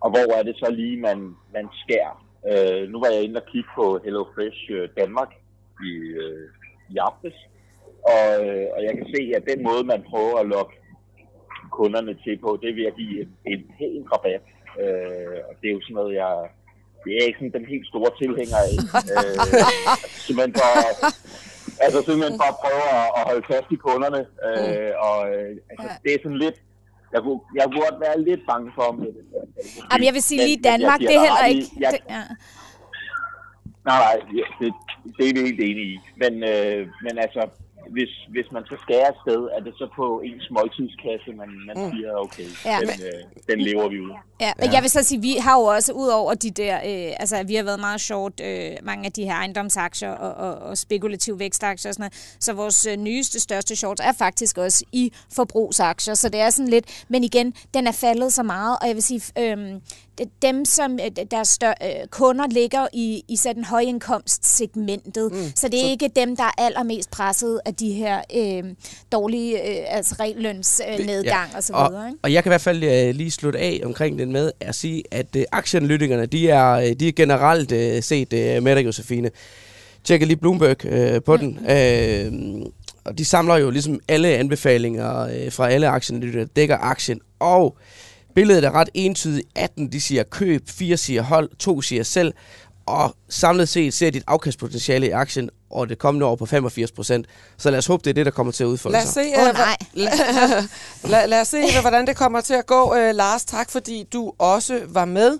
[0.00, 1.18] og hvor er det så lige, man,
[1.54, 5.30] man skærer Øh, nu var jeg inde og kigge på HelloFresh øh, Danmark
[5.88, 5.92] i,
[6.22, 6.48] øh,
[6.92, 7.36] i aftes,
[8.14, 10.74] og, øh, og jeg kan se, at den måde, man prøver at lokke
[11.78, 14.44] kunderne til på, det er ved at give en, en pæn rabat.
[14.82, 16.32] Øh, og det er jo sådan noget, jeg,
[17.04, 18.72] det er ikke sådan den helt store tilhænger af.
[19.12, 19.30] øh,
[20.26, 20.70] simpelthen for,
[21.84, 24.22] altså simpelthen for at prøve at, at holde fast i kunderne.
[24.46, 26.58] Øh, og øh, altså, det er sådan lidt,
[27.16, 29.10] jeg kunne, jeg kunne godt være lidt bange for om det.
[29.92, 31.66] Jamen, jeg vil sige lige Danmark, det er heller ikke...
[31.80, 32.22] Jeg, det, ja.
[33.88, 34.16] Nej, nej,
[34.60, 34.72] det,
[35.16, 35.98] det er vi helt enige i.
[36.22, 37.42] Men, øh, men altså,
[37.90, 41.76] hvis, hvis man så skærer et sted, er det så på ens måltidskasse, man, man
[41.76, 41.90] mm.
[41.90, 43.20] siger, okay, ja, den, men, øh,
[43.50, 44.12] den lever vi ud.
[44.40, 44.72] Ja, men ja.
[44.74, 47.54] jeg vil så sige, vi har jo også ud over de der, øh, altså vi
[47.54, 51.90] har været meget short, øh, mange af de her ejendomsaktier og, og, og spekulative vækstaktier
[51.90, 56.28] og sådan noget, så vores øh, nyeste, største short er faktisk også i forbrugsaktier, så
[56.28, 59.22] det er sådan lidt, men igen, den er faldet så meget, og jeg vil sige,
[59.38, 59.80] øh,
[60.42, 65.32] dem, som øh, deres stør, øh, kunder ligger i, i sådan højindkomstsegmentet.
[65.32, 65.52] Mm.
[65.54, 65.90] Så det er så...
[65.90, 68.64] ikke dem, der er allermest presset af de her øh,
[69.12, 72.02] dårlige øh, altså reglønsnedgang øh, og så videre.
[72.02, 72.18] Og, ikke?
[72.22, 75.02] og jeg kan i hvert fald øh, lige slutte af omkring den med at sige,
[75.10, 79.30] at øh, aktieanalytikerne, de er, øh, de er generelt øh, set øh, med dig, Josefine.
[80.04, 81.38] Tjekker lige Bloomberg øh, på mm.
[81.38, 81.70] den.
[81.70, 82.66] Øh,
[83.04, 87.20] og de samler jo ligesom alle anbefalinger øh, fra alle aktieanalytikere, dækker aktien.
[87.38, 87.76] Og
[88.36, 89.48] Billedet er ret entydigt.
[89.54, 92.34] 18 de siger køb, 4 siger hold, 2 siger selv.
[92.86, 97.26] Og samlet set ser dit afkastpotentiale i aktien og det kommende år på 85 procent.
[97.56, 99.32] Så lad os håbe, det er det, der kommer til at udfolde lad os sig.
[99.34, 99.76] Se, oh, nej.
[99.92, 100.12] lad,
[101.12, 102.90] lad, lad os se, hvordan det kommer til at gå.
[102.90, 105.38] Uh, Lars, tak fordi du også var med.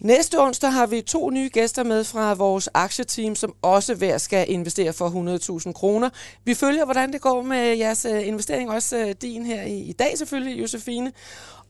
[0.00, 4.50] Næste onsdag har vi to nye gæster med fra vores aktieteam, som også hver skal
[4.50, 6.10] investere for 100.000 kroner.
[6.44, 10.60] Vi følger, hvordan det går med jeres investering, også din her i, i dag selvfølgelig,
[10.60, 11.12] Josefine.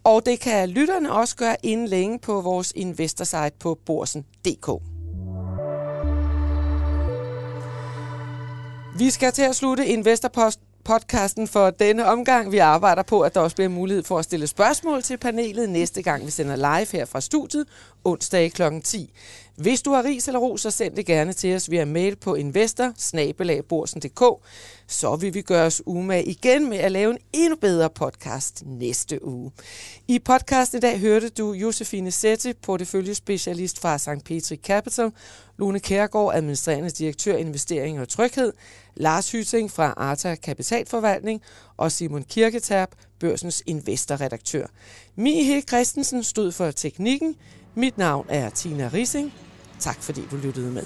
[0.06, 4.68] Og det kan lytterne også gøre inden længe på vores investorsite på borsen.dk.
[8.98, 12.52] Vi skal til at slutte Investorpost podcasten for denne omgang.
[12.52, 16.02] Vi arbejder på, at der også bliver mulighed for at stille spørgsmål til panelet næste
[16.02, 17.66] gang, vi sender live her fra studiet,
[18.04, 18.62] onsdag kl.
[18.84, 19.12] 10.
[19.56, 22.34] Hvis du har ris eller ros, så send det gerne til os via mail på
[22.34, 22.92] investor
[24.86, 29.24] så vil vi gøre os umage igen med at lave en endnu bedre podcast næste
[29.24, 29.50] uge.
[30.08, 34.24] I podcasten i dag hørte du Josefine Sette, porteføljespecialist fra St.
[34.24, 35.12] Petri Capital,
[35.58, 38.52] Lone Kærgaard, administrerende direktør Investering og Tryghed,
[38.96, 41.42] Lars Hyting fra Arta Kapitalforvaltning
[41.76, 42.88] og Simon Kirketab,
[43.20, 44.66] børsens investorredaktør.
[45.16, 47.36] Mie Christensen stod for teknikken.
[47.74, 49.32] Mit navn er Tina Rising.
[49.80, 50.82] Tak fordi du lyttede med.